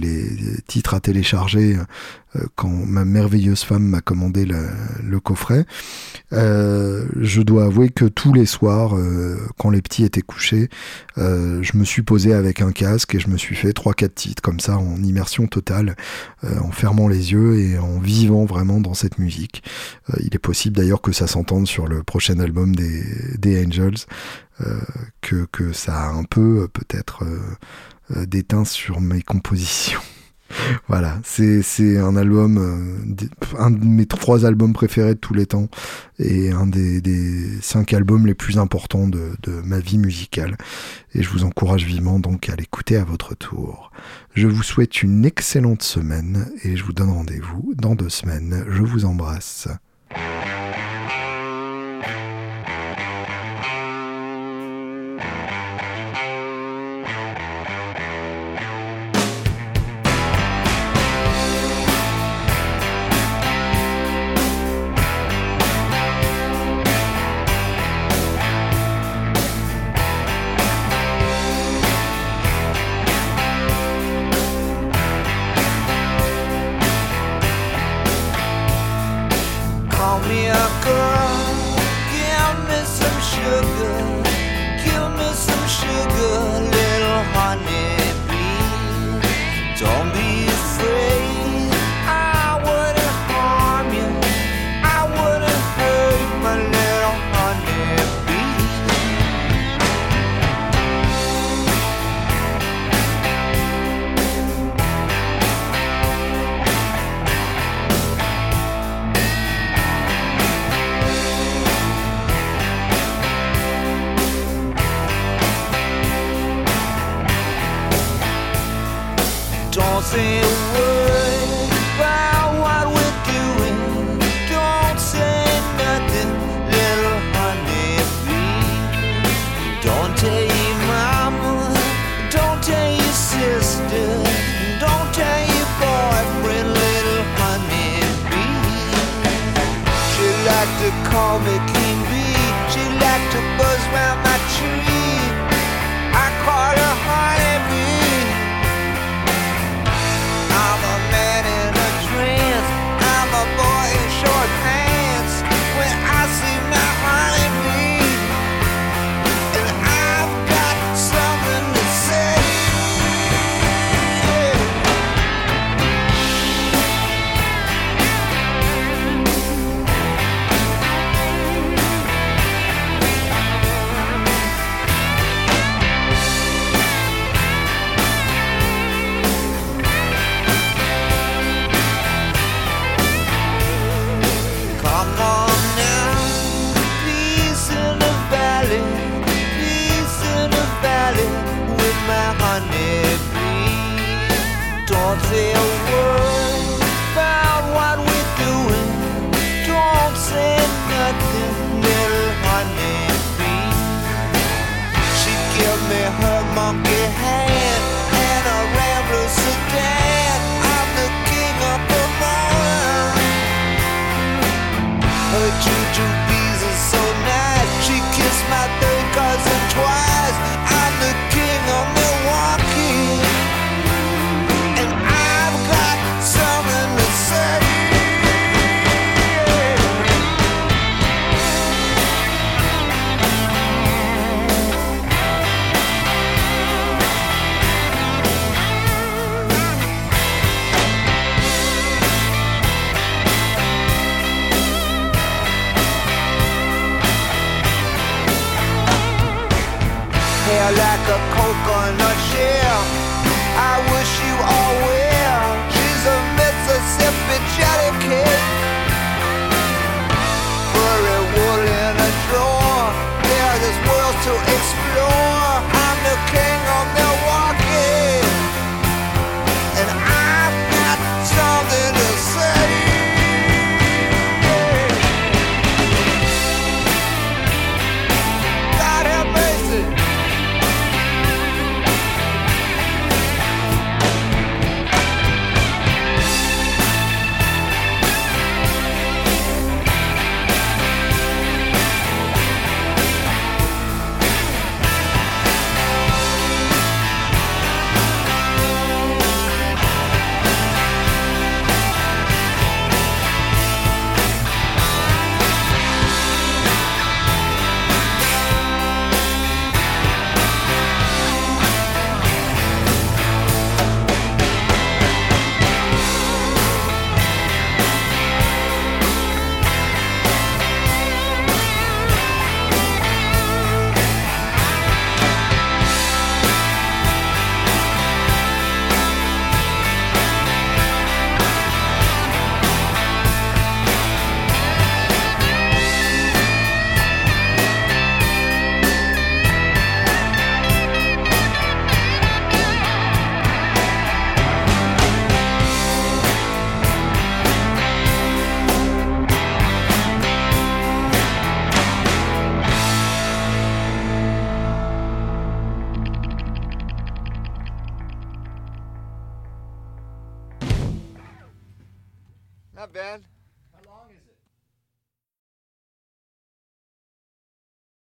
[0.66, 1.78] titres à télécharger
[2.56, 5.64] quand ma merveilleuse femme m'a commandé le, coffret,
[6.32, 10.68] euh, je dois avouer que tous les soirs, euh, quand les petits étaient couchés,
[11.16, 14.42] je me suis posé avec un casque et je me suis fait trois quatre titres
[14.42, 15.96] comme ça en immersion totale,
[16.42, 19.62] en fermant les yeux et en vivant vraiment dans cette musique.
[20.20, 24.06] il est possible d'ailleurs que ça s'entende sur le prochain album des, Angels,
[25.20, 27.24] que, que ça a un peu peut-être
[28.26, 30.00] déteint sur mes compositions.
[30.88, 35.68] voilà, c'est un album, euh, un de mes trois albums préférés de tous les temps
[36.18, 37.02] et un des,
[37.60, 39.34] cinq albums les plus importants de,
[39.64, 40.56] ma vie musicale.
[41.14, 43.90] Et je vous encourage vivement donc à l'écouter à votre tour.
[44.34, 48.64] Je vous souhaite une excellente semaine et je vous donne rendez-vous dans deux semaines.
[48.68, 49.68] Je vous embrasse.